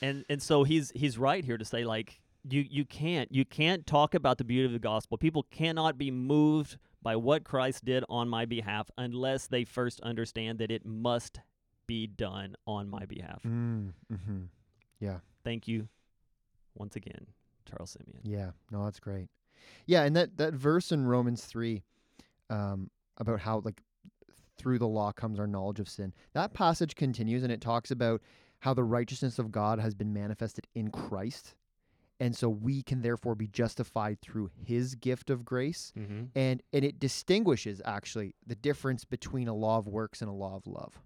and 0.00 0.24
and 0.28 0.42
so 0.42 0.64
he's 0.64 0.90
he's 0.94 1.18
right 1.18 1.44
here 1.44 1.58
to 1.58 1.64
say 1.64 1.84
like 1.84 2.20
you 2.48 2.64
you 2.68 2.84
can't 2.84 3.30
you 3.32 3.44
can't 3.44 3.86
talk 3.86 4.14
about 4.14 4.38
the 4.38 4.44
beauty 4.44 4.66
of 4.66 4.72
the 4.72 4.78
gospel. 4.78 5.18
People 5.18 5.44
cannot 5.50 5.98
be 5.98 6.10
moved 6.10 6.78
by 7.02 7.16
what 7.16 7.44
Christ 7.44 7.84
did 7.84 8.04
on 8.08 8.28
my 8.28 8.44
behalf 8.44 8.90
unless 8.98 9.46
they 9.46 9.64
first 9.64 10.00
understand 10.00 10.58
that 10.58 10.70
it 10.70 10.84
must 10.84 11.40
be 11.86 12.06
done 12.06 12.54
on 12.66 12.88
my 12.88 13.04
behalf. 13.06 13.42
Mm, 13.42 13.92
hmm 14.08 14.42
Yeah. 15.00 15.18
Thank 15.42 15.66
you 15.66 15.88
once 16.74 16.94
again, 16.96 17.26
Charles 17.64 17.96
Simeon. 17.98 18.20
Yeah, 18.22 18.50
no, 18.70 18.84
that's 18.84 19.00
great. 19.00 19.28
Yeah, 19.86 20.02
and 20.04 20.14
that 20.16 20.36
that 20.36 20.54
verse 20.54 20.92
in 20.92 21.06
Romans 21.06 21.44
three, 21.44 21.82
um, 22.48 22.90
about 23.18 23.40
how 23.40 23.60
like 23.64 23.82
through 24.56 24.78
the 24.78 24.88
law 24.88 25.12
comes 25.12 25.38
our 25.38 25.46
knowledge 25.46 25.80
of 25.80 25.88
sin. 25.88 26.12
That 26.34 26.52
passage 26.52 26.94
continues 26.94 27.42
and 27.42 27.52
it 27.52 27.60
talks 27.60 27.90
about 27.90 28.20
how 28.60 28.74
the 28.74 28.84
righteousness 28.84 29.38
of 29.38 29.50
God 29.50 29.78
has 29.78 29.94
been 29.94 30.12
manifested 30.12 30.66
in 30.74 30.90
Christ, 30.90 31.54
and 32.18 32.36
so 32.36 32.48
we 32.48 32.82
can 32.82 33.00
therefore 33.00 33.34
be 33.34 33.46
justified 33.48 34.20
through 34.20 34.50
His 34.64 34.94
gift 34.94 35.30
of 35.30 35.44
grace. 35.44 35.92
Mm-hmm. 35.98 36.24
And 36.34 36.62
and 36.72 36.84
it 36.84 36.98
distinguishes 36.98 37.80
actually 37.84 38.34
the 38.46 38.54
difference 38.54 39.04
between 39.04 39.48
a 39.48 39.54
law 39.54 39.78
of 39.78 39.88
works 39.88 40.20
and 40.20 40.28
a 40.28 40.34
law 40.34 40.56
of 40.56 40.66
love. 40.66 41.00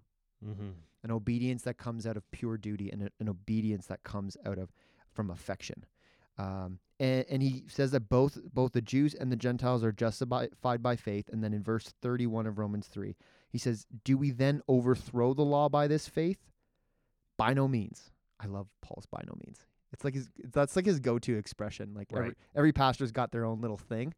Mm-hmm. 0.45 0.69
An 1.03 1.11
obedience 1.11 1.61
that 1.63 1.77
comes 1.77 2.07
out 2.07 2.17
of 2.17 2.29
pure 2.31 2.57
duty 2.57 2.89
and 2.89 3.03
a- 3.03 3.11
an 3.19 3.29
obedience 3.29 3.85
that 3.87 4.03
comes 4.03 4.35
out 4.45 4.57
of 4.57 4.73
from 5.13 5.29
affection. 5.29 5.85
Um, 6.37 6.79
and, 6.99 7.25
and 7.29 7.41
he 7.43 7.63
says 7.67 7.91
that 7.91 8.09
both 8.09 8.37
both 8.53 8.71
the 8.73 8.81
Jews 8.81 9.13
and 9.13 9.31
the 9.31 9.35
Gentiles 9.35 9.83
are 9.83 9.91
justified 9.91 10.81
by 10.81 10.95
faith. 10.95 11.29
And 11.31 11.43
then 11.43 11.53
in 11.53 11.63
verse 11.63 11.93
31 12.01 12.47
of 12.47 12.57
Romans 12.57 12.87
3, 12.87 13.15
he 13.49 13.57
says, 13.57 13.85
Do 14.03 14.17
we 14.17 14.31
then 14.31 14.61
overthrow 14.67 15.33
the 15.33 15.43
law 15.43 15.69
by 15.69 15.87
this 15.87 16.07
faith? 16.07 16.39
By 17.37 17.53
no 17.53 17.67
means. 17.67 18.11
I 18.39 18.47
love 18.47 18.67
Paul's 18.81 19.05
by 19.05 19.21
no 19.27 19.33
means. 19.45 19.59
It's 19.93 20.03
like 20.03 20.13
his 20.13 20.29
that's 20.53 20.75
like 20.75 20.85
his 20.85 20.99
go-to 20.99 21.37
expression. 21.37 21.93
Like 21.93 22.11
every, 22.11 22.29
Right. 22.29 22.37
every 22.55 22.71
pastor's 22.73 23.11
got 23.11 23.31
their 23.31 23.45
own 23.45 23.61
little 23.61 23.77
thing. 23.77 24.13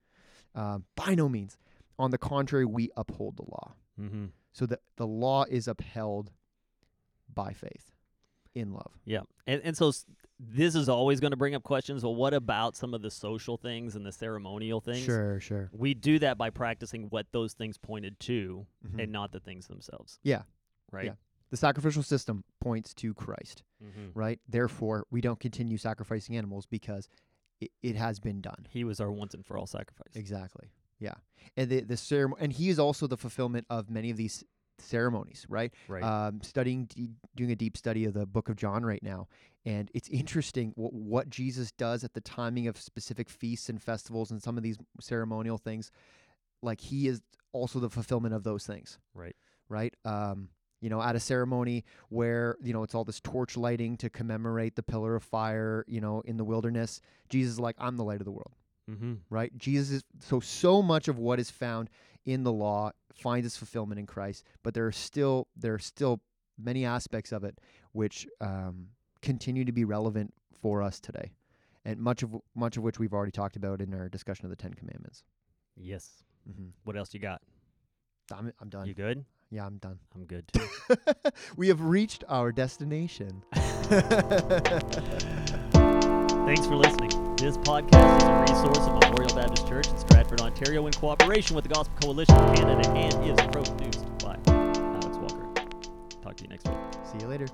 Um, 0.56 0.86
by 0.96 1.14
no 1.16 1.30
means. 1.30 1.58
On 2.00 2.10
the 2.12 2.18
contrary, 2.18 2.66
we 2.66 2.90
uphold 2.96 3.38
the 3.38 3.44
law. 3.44 3.74
Mm-hmm. 4.00 4.26
So 4.54 4.66
the 4.66 4.80
the 4.98 5.06
law 5.08 5.44
is 5.46 5.68
upheld 5.68 6.32
by 7.34 7.54
faith 7.54 7.92
in 8.56 8.72
love. 8.74 8.92
Yeah, 9.06 9.22
and 9.46 9.62
and 9.64 9.76
so 9.78 9.92
this 10.40 10.76
is 10.76 10.88
always 10.88 11.20
going 11.20 11.32
to 11.32 11.38
bring 11.38 11.56
up 11.56 11.64
questions. 11.64 12.04
Well, 12.04 12.16
what 12.16 12.34
about 12.34 12.76
some 12.76 12.94
of 12.94 13.02
the 13.02 13.10
social 13.10 13.58
things 13.58 13.96
and 13.96 14.06
the 14.06 14.12
ceremonial 14.12 14.80
things? 14.82 15.04
Sure, 15.04 15.40
sure. 15.40 15.70
We 15.74 15.94
do 15.94 16.20
that 16.20 16.38
by 16.38 16.50
practicing 16.52 17.04
what 17.10 17.26
those 17.32 17.54
things 17.54 17.78
pointed 17.78 18.20
to, 18.22 18.68
Mhm. 18.86 19.04
and 19.04 19.12
not 19.12 19.32
the 19.32 19.40
things 19.40 19.68
themselves. 19.68 20.20
Yeah. 20.24 20.44
Right. 20.92 21.06
Yeah. 21.06 21.14
The 21.50 21.58
sacrificial 21.58 22.04
system 22.04 22.44
points 22.60 22.94
to 22.96 23.14
Christ, 23.14 23.64
Mm-hmm. 23.84 24.12
right? 24.20 24.40
Therefore, 24.48 25.06
we 25.10 25.22
don't 25.22 25.40
continue 25.40 25.78
sacrificing 25.78 26.38
animals 26.38 26.66
because 26.66 27.08
it, 27.60 27.72
it 27.82 27.96
has 27.96 28.20
been 28.20 28.42
done. 28.42 28.68
He 28.70 28.84
was 28.84 29.00
our 29.00 29.12
once 29.12 29.34
and 29.34 29.46
for 29.46 29.58
all 29.58 29.66
sacrifice. 29.66 30.14
Exactly. 30.16 30.70
Yeah. 31.00 31.16
And 31.56 31.70
the 31.70 31.82
the 31.82 31.98
ceremony, 31.98 32.42
and 32.44 32.54
he 32.54 32.70
is 32.70 32.78
also 32.80 33.08
the 33.08 33.18
fulfillment 33.18 33.66
of 33.70 33.90
many 33.90 34.10
of 34.12 34.18
these 34.18 34.44
ceremonies, 34.80 35.46
right? 35.50 35.74
Right. 35.88 36.04
Um, 36.04 36.42
studying, 36.42 36.90
doing 37.36 37.52
a 37.52 37.56
deep 37.56 37.78
study 37.78 38.06
of 38.06 38.14
the 38.14 38.26
Book 38.26 38.50
of 38.50 38.56
John 38.56 38.86
right 38.86 39.02
now, 39.04 39.28
and 39.66 39.92
it's 39.94 40.10
interesting 40.10 40.74
what 40.76 40.94
what 40.94 41.30
Jesus 41.30 41.72
does 41.72 42.04
at 42.04 42.14
the 42.14 42.22
timing 42.22 42.68
of 42.68 42.78
specific 42.78 43.30
feasts 43.30 43.70
and 43.70 43.82
festivals 43.82 44.32
and 44.32 44.42
some 44.42 44.58
of 44.58 44.64
these 44.64 44.78
ceremonial 45.00 45.58
things. 45.58 45.92
Like 46.62 46.82
he 46.82 47.08
is 47.08 47.22
also 47.54 47.80
the 47.80 47.90
fulfillment 47.90 48.34
of 48.34 48.44
those 48.44 48.66
things. 48.66 49.00
Right. 49.14 49.36
Right. 49.70 49.94
Um, 50.06 50.50
you 50.80 50.90
know, 50.90 51.02
at 51.02 51.16
a 51.16 51.20
ceremony 51.20 51.84
where 52.10 52.56
you 52.62 52.74
know 52.74 52.84
it's 52.84 52.96
all 52.96 53.04
this 53.04 53.20
torch 53.20 53.58
lighting 53.58 53.98
to 53.98 54.10
commemorate 54.10 54.76
the 54.76 54.84
pillar 54.84 55.16
of 55.16 55.24
fire, 55.24 55.84
you 55.88 56.02
know, 56.02 56.22
in 56.22 56.38
the 56.38 56.46
wilderness. 56.46 57.02
Jesus 57.30 57.54
is 57.54 57.60
like, 57.60 57.76
I'm 57.80 57.98
the 57.98 58.04
light 58.04 58.22
of 58.22 58.26
the 58.26 58.32
world 58.32 58.54
mm-hmm. 58.90 59.14
right? 59.30 59.56
Jesus 59.58 59.92
is 59.92 60.04
so 60.20 60.40
so 60.40 60.82
much 60.82 61.08
of 61.08 61.18
what 61.18 61.40
is 61.40 61.52
found 61.52 61.90
in 62.26 62.44
the 62.44 62.52
law 62.52 62.92
finds 63.14 63.46
its 63.46 63.58
fulfillment 63.58 64.00
in 64.00 64.06
Christ, 64.06 64.44
but 64.64 64.74
there 64.74 64.86
are 64.86 64.92
still 64.92 65.48
there 65.56 65.74
are 65.74 65.80
still 65.80 66.22
many 66.58 66.86
aspects 66.86 67.32
of 67.32 67.44
it 67.44 67.60
which 67.92 68.28
um, 68.42 68.88
continue 69.22 69.66
to 69.66 69.72
be 69.72 69.86
relevant 69.86 70.34
for 70.62 70.82
us 70.82 71.00
today, 71.00 71.32
and 71.86 72.00
much 72.00 72.24
of 72.24 72.36
much 72.56 72.78
of 72.78 72.84
which 72.84 73.00
we've 73.00 73.14
already 73.14 73.32
talked 73.32 73.56
about 73.56 73.82
in 73.82 73.94
our 73.94 74.10
discussion 74.10 74.46
of 74.46 74.50
the 74.50 74.56
Ten 74.56 74.74
Commandments. 74.74 75.24
Yes. 75.76 76.24
Mm-hmm. 76.50 76.70
What 76.84 76.98
else 76.98 77.14
you 77.14 77.20
got? 77.20 77.42
I'm 78.34 78.52
I'm 78.60 78.70
done. 78.70 78.88
You 78.88 78.94
good? 78.94 79.26
yeah, 79.50 79.66
I'm 79.66 79.78
done. 79.78 80.00
I'm 80.14 80.26
good 80.26 80.48
too. 80.54 80.68
we 81.56 81.70
have 81.70 81.82
reached 81.82 82.24
our 82.28 82.52
destination. 82.52 83.44
Thanks 86.48 86.66
for 86.66 86.78
listening. 86.78 87.10
This 87.36 87.58
podcast 87.58 88.18
is 88.20 88.24
a 88.24 88.40
resource 88.40 88.88
of 88.88 88.94
Memorial 89.02 89.36
Baptist 89.36 89.68
Church 89.68 89.88
in 89.90 89.98
Stratford, 89.98 90.40
Ontario, 90.40 90.88
in 90.88 90.94
cooperation 90.94 91.58
with 91.58 91.66
the 91.66 91.70
Gospel 91.70 91.94
Coalition 92.02 92.36
of 92.36 92.56
Canada, 92.56 92.90
and 92.92 93.14
is 93.26 93.36
produced 93.48 94.06
by 94.20 94.38
Alex 94.48 95.18
Walker. 95.18 95.46
Talk 96.22 96.38
to 96.38 96.44
you 96.46 96.50
next 96.50 96.66
week. 96.70 96.78
See 97.04 97.18
you 97.20 97.28
later. 97.28 97.48